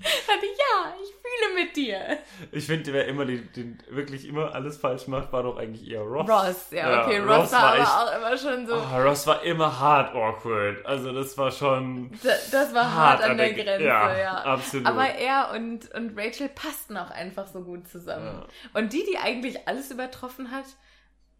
ja, 0.00 0.94
ich 1.02 1.19
fühle 1.38 1.64
mit 1.64 1.76
dir. 1.76 2.18
ich 2.52 2.66
finde, 2.66 2.92
wer 2.92 3.06
immer 3.06 3.24
den, 3.24 3.48
den 3.54 3.78
wirklich 3.88 4.26
immer 4.26 4.54
alles 4.54 4.76
falsch 4.76 5.06
macht, 5.06 5.32
war 5.32 5.42
doch 5.42 5.56
eigentlich 5.58 5.88
eher 5.90 6.00
Ross. 6.02 6.28
Ross, 6.28 6.66
ja, 6.70 6.90
Ja, 6.90 7.04
okay, 7.04 7.18
Ross 7.18 7.38
Ross, 7.38 7.52
war 7.52 7.60
war 7.62 7.68
aber 7.72 7.78
echt- 7.80 7.90
auch 7.90 8.16
immer 8.16 8.36
schon 8.38 8.66
so, 8.66 8.74
Ah, 8.74 9.02
Ross 9.02 9.26
war 9.26 9.42
immer 9.42 9.78
hart 9.80 10.14
awkward. 10.14 10.84
Also 10.86 11.12
das 11.12 11.36
war 11.38 11.50
schon 11.50 12.10
da- 12.22 12.30
das 12.50 12.74
war 12.74 12.94
hart, 12.94 13.22
an 13.22 13.36
der 13.36 13.50
Gre- 13.54 13.64
Grenze, 13.64 13.84
ja, 13.86 14.18
ja. 14.18 14.32
absolut. 14.44 14.86
Aber 14.86 15.06
er 15.06 15.50
und, 15.54 15.92
und 15.94 16.18
Rachel 16.18 16.48
passten 16.48 16.96
auch 16.96 17.10
einfach 17.10 17.46
so 17.46 17.60
gut 17.62 17.88
zusammen. 17.88 18.42
Und 18.74 18.92
die, 18.92 19.04
die 19.10 19.18
eigentlich 19.18 19.68
alles 19.68 19.90
übertroffen 19.90 20.50
hat, 20.50 20.64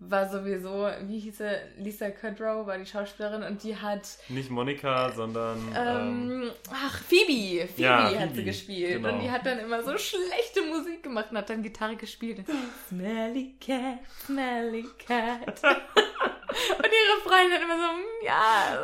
war 0.02 0.28
sowieso, 0.30 0.88
wie 1.02 1.18
hieß 1.20 1.38
sie, 1.38 1.56
Lisa 1.76 2.10
Kudrow 2.10 2.66
war 2.66 2.78
die 2.78 2.86
Schauspielerin 2.86 3.42
und 3.42 3.62
die 3.62 3.76
hat, 3.76 4.08
nicht 4.28 4.50
Monika, 4.50 5.12
sondern 5.12 5.58
ähm, 5.76 6.30
ähm, 6.42 6.50
ach, 6.72 6.98
Phoebe, 7.02 7.66
Phoebe 7.68 7.82
Ja, 7.82 8.04
hat 8.04 8.12
Phoebe, 8.30 8.34
sie 8.36 8.44
gespielt. 8.44 8.92
genau. 9.02 9.12
Und 9.12 9.20
die 9.22 9.30
hat 9.30 9.44
dann 9.44 9.58
immer 9.58 9.82
so 9.82 9.96
schlechte 9.98 10.62
Musik 10.62 11.02
gemacht 11.02 11.26
und 11.30 11.36
hat 11.38 11.50
dann 11.50 11.62
Gitarre 11.62 11.96
gespielt. 11.96 12.44
Smelly 12.88 13.54
cat, 13.60 13.98
smelly 14.24 14.86
cat. 15.06 15.62
und 15.64 16.86
ihre 16.86 17.20
Freundin 17.22 17.52
hat 17.52 17.62
immer 17.62 17.76
so, 17.76 17.92
"Mm, 17.92 18.24
ja, 18.24 18.78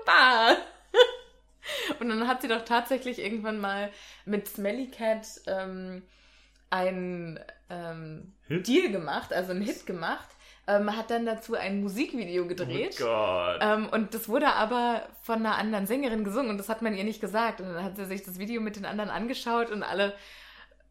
super. 0.00 0.56
Und 2.00 2.08
dann 2.08 2.26
hat 2.26 2.42
sie 2.42 2.48
doch 2.48 2.64
tatsächlich 2.64 3.18
irgendwann 3.18 3.60
mal 3.60 3.90
mit 4.24 4.48
Smelly 4.48 4.88
Cat 4.88 5.26
ähm, 5.46 6.02
einen 6.70 7.38
ähm? 7.70 8.34
Deal 8.48 8.90
gemacht, 8.90 9.32
also 9.32 9.52
einen 9.52 9.62
Hit 9.62 9.86
gemacht. 9.86 10.28
Ähm, 10.66 10.94
hat 10.94 11.10
dann 11.10 11.24
dazu 11.24 11.54
ein 11.54 11.80
Musikvideo 11.80 12.46
gedreht. 12.46 12.98
Oh 13.00 13.04
Gott. 13.04 13.58
Ähm, 13.62 13.88
und 13.90 14.12
das 14.12 14.28
wurde 14.28 14.48
aber 14.48 15.02
von 15.22 15.38
einer 15.38 15.56
anderen 15.56 15.86
Sängerin 15.86 16.24
gesungen 16.24 16.50
und 16.50 16.58
das 16.58 16.68
hat 16.68 16.82
man 16.82 16.94
ihr 16.94 17.04
nicht 17.04 17.22
gesagt. 17.22 17.62
Und 17.62 17.72
dann 17.72 17.82
hat 17.82 17.96
sie 17.96 18.04
sich 18.04 18.22
das 18.22 18.38
Video 18.38 18.60
mit 18.60 18.76
den 18.76 18.84
anderen 18.84 19.08
angeschaut 19.08 19.70
und 19.70 19.82
alle 19.82 20.14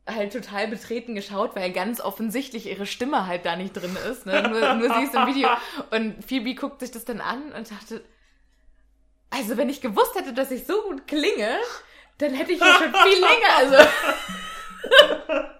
halt 0.07 0.33
total 0.33 0.67
betreten 0.67 1.13
geschaut, 1.13 1.55
weil 1.55 1.71
ganz 1.71 2.01
offensichtlich 2.01 2.65
ihre 2.67 2.87
Stimme 2.87 3.27
halt 3.27 3.45
da 3.45 3.55
nicht 3.55 3.73
drin 3.73 3.95
ist. 4.09 4.25
Ne? 4.25 4.41
Nur, 4.49 4.73
nur 4.75 4.95
sie 4.95 5.03
ist 5.03 5.13
im 5.13 5.27
Video. 5.27 5.49
Und 5.91 6.23
Phoebe 6.25 6.55
guckt 6.55 6.79
sich 6.79 6.91
das 6.91 7.05
dann 7.05 7.21
an 7.21 7.51
und 7.51 7.69
dachte, 7.69 8.01
also 9.29 9.57
wenn 9.57 9.69
ich 9.69 9.81
gewusst 9.81 10.15
hätte, 10.15 10.33
dass 10.33 10.49
ich 10.51 10.65
so 10.65 10.81
gut 10.83 11.07
klinge, 11.07 11.57
dann 12.17 12.33
hätte 12.33 12.53
ich 12.53 12.59
ja 12.59 12.73
schon 12.77 12.93
viel 12.93 13.19
länger. 13.19 13.57
Also 13.57 13.77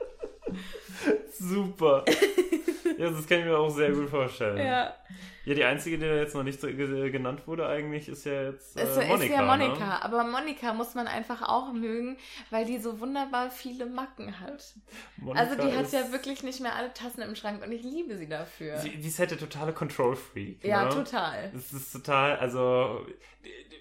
Super. 1.40 2.04
ja, 2.98 3.10
das 3.10 3.28
kann 3.28 3.40
ich 3.40 3.46
mir 3.46 3.58
auch 3.58 3.70
sehr 3.70 3.92
gut 3.92 4.10
vorstellen. 4.10 4.58
ja. 4.58 4.94
Ja, 5.46 5.54
die 5.54 5.64
einzige, 5.64 5.98
die 5.98 6.04
jetzt 6.04 6.36
noch 6.36 6.44
nicht 6.44 6.60
so 6.60 6.68
ge- 6.68 7.10
genannt 7.10 7.48
wurde 7.48 7.66
eigentlich, 7.68 8.10
ist 8.10 8.26
ja 8.26 8.50
jetzt 8.50 8.76
äh, 8.78 8.82
Es 8.82 8.98
Monika. 8.98 9.24
ist 9.24 9.30
ja 9.30 9.42
Monika, 9.44 9.86
Ne? 9.86 10.04
aber 10.04 10.24
Monika 10.26 10.74
muss 10.74 10.94
man 10.94 11.08
einfach 11.08 11.42
auch 11.42 11.72
mögen, 11.72 12.18
weil 12.50 12.66
die 12.66 12.80
so 12.80 13.00
wunderbar 13.00 13.50
viele 13.50 13.86
Macken 13.86 14.42
hat. 14.42 14.74
Monika 15.16 15.40
Also 15.40 15.56
die 15.56 15.74
hat 15.74 15.90
ja 15.94 16.12
wirklich 16.12 16.44
nicht 16.44 16.60
mehr 16.60 16.76
alle 16.76 16.94
Tassen 16.94 17.22
im 17.22 17.34
Schrank 17.38 17.64
und 17.66 17.72
ich 17.72 17.82
liebe 17.82 18.18
sie 18.18 18.28
dafür. 18.28 18.78
Sie, 18.80 18.90
die 18.98 19.08
ist 19.08 19.20
halt 19.20 19.32
der 19.32 19.38
totale 19.38 19.72
Control-Freak. 19.72 20.66
ja, 20.66 20.84
ne? 20.84 20.90
total. 20.90 21.50
Das 21.54 21.72
ist 21.72 21.94
total, 21.94 22.36
also 22.40 23.06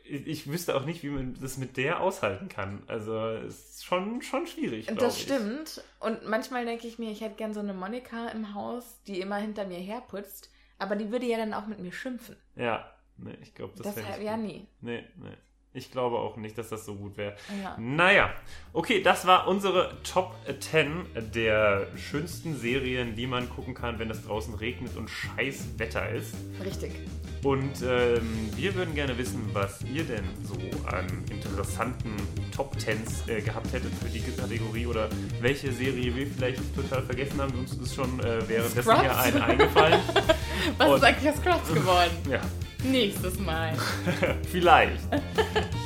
ich 0.05 0.49
wüsste 0.49 0.77
auch 0.77 0.85
nicht, 0.85 1.03
wie 1.03 1.09
man 1.09 1.37
das 1.40 1.57
mit 1.59 1.77
der 1.77 1.99
aushalten 2.01 2.49
kann. 2.49 2.85
Also 2.87 3.19
es 3.29 3.71
ist 3.71 3.76
schon, 3.85 4.23
schon 4.23 4.47
schwierig. 4.47 4.87
Das 4.99 5.17
ich. 5.17 5.25
stimmt. 5.25 5.83
Und 6.01 6.27
manchmal 6.27 6.65
denke 6.65 6.87
ich 6.87 6.99
mir, 6.99 7.11
ich 7.11 7.21
hätte 7.21 7.37
gern 7.37 7.55
so 7.55 7.61
eine 7.61 7.75
Monika 7.75 8.29
im 8.29 8.55
Haus, 8.55 9.01
die 9.07 9.21
immer 9.21 9.37
hinter 9.37 9.67
mir 9.67 9.79
herputzt. 9.79 10.51
Aber 10.79 10.97
die 10.97 11.11
würde 11.11 11.27
ja 11.27 11.39
dann 11.39 11.55
auch 11.55 11.67
mit 11.67 11.79
mir 11.79 11.93
schimpfen. 11.93 12.37
Ja, 12.55 12.91
nee, 13.17 13.37
ich 13.43 13.55
glaube, 13.55 13.75
das, 13.77 13.95
Das, 13.95 13.97
wäre 13.97 14.23
ja 14.23 14.37
nie. 14.37 14.67
Nee, 14.81 15.05
nee. 15.17 15.37
Ich 15.77 15.91
glaube 15.93 16.17
auch 16.17 16.39
nicht, 16.39 16.57
dass 16.57 16.71
das 16.71 16.87
so 16.87 16.95
gut 16.95 17.19
wäre. 17.19 17.35
Ja. 17.62 17.77
Naja, 17.79 18.31
okay, 18.73 19.03
das 19.03 19.27
war 19.27 19.47
unsere 19.47 19.93
Top 20.03 20.35
10 20.59 21.05
der 21.35 21.89
schönsten 21.97 22.57
Serien, 22.57 23.15
die 23.15 23.27
man 23.27 23.51
gucken 23.51 23.75
kann, 23.75 23.99
wenn 23.99 24.11
es 24.11 24.25
draußen 24.25 24.55
regnet 24.55 24.97
und 24.97 25.11
scheiß 25.11 25.67
Wetter 25.79 26.09
ist. 26.09 26.35
Richtig. 26.65 26.93
Und 27.43 27.83
ähm, 27.87 28.49
wir 28.57 28.75
würden 28.75 28.95
gerne 28.95 29.19
wissen, 29.19 29.51
was 29.53 29.83
ihr 29.83 30.05
denn 30.05 30.25
so 30.43 30.55
an 30.87 31.07
interessanten 31.31 32.17
Top 32.57 32.75
10s 32.77 33.29
äh, 33.29 33.43
gehabt 33.43 33.71
hättet 33.75 33.93
für 34.03 34.09
die 34.09 34.21
Kategorie 34.21 34.87
oder 34.87 35.11
welche 35.43 35.71
Serie 35.73 36.17
wir 36.17 36.27
vielleicht 36.27 36.59
total 36.75 37.03
vergessen 37.03 37.39
haben. 37.41 37.53
Uns 37.59 37.75
ist 37.75 37.95
schon 37.95 38.19
äh, 38.21 38.49
währenddessen 38.49 38.83
Scrubs? 38.83 39.17
ein 39.19 39.43
eingefallen. 39.43 40.01
Was 40.79 40.89
Und- 40.89 40.97
ist 40.97 41.05
eigentlich 41.05 41.31
aus 41.31 41.37
Scrubs 41.37 41.75
geworden? 41.75 42.11
Ja, 42.31 42.41
Nächstes 42.85 43.39
Mal. 43.39 43.73
vielleicht. 44.51 45.01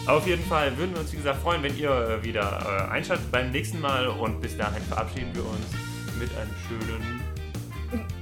Auf 0.07 0.27
jeden 0.27 0.45
Fall 0.45 0.77
würden 0.77 0.95
wir 0.95 1.01
uns, 1.01 1.13
wie 1.13 1.17
gesagt, 1.17 1.41
freuen, 1.43 1.63
wenn 1.63 1.77
ihr 1.77 1.91
äh, 1.91 2.25
wieder 2.25 2.89
äh, 2.91 2.93
einschaltet 2.93 3.31
beim 3.31 3.51
nächsten 3.51 3.81
Mal. 3.81 4.09
Und 4.09 4.41
bis 4.41 4.57
dahin 4.57 4.83
verabschieden 4.83 5.31
wir 5.35 5.45
uns 5.45 5.67
mit 6.19 6.31
einem 6.37 6.55
schönen 6.69 7.21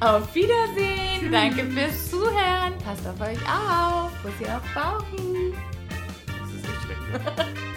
Auf 0.01 0.35
Wiedersehen. 0.35 1.33
Danke 1.33 1.65
fürs 1.67 2.11
Zuhören. 2.11 2.75
Passt 2.85 3.07
auf 3.07 3.21
euch 3.21 3.39
auf. 3.49 4.11
Bussi 4.23 4.51
auf 4.51 4.63
Bauchi. 4.75 5.55
Das 6.27 6.53
ist 6.55 6.69
echt 6.69 6.83
schlecht. 6.85 7.59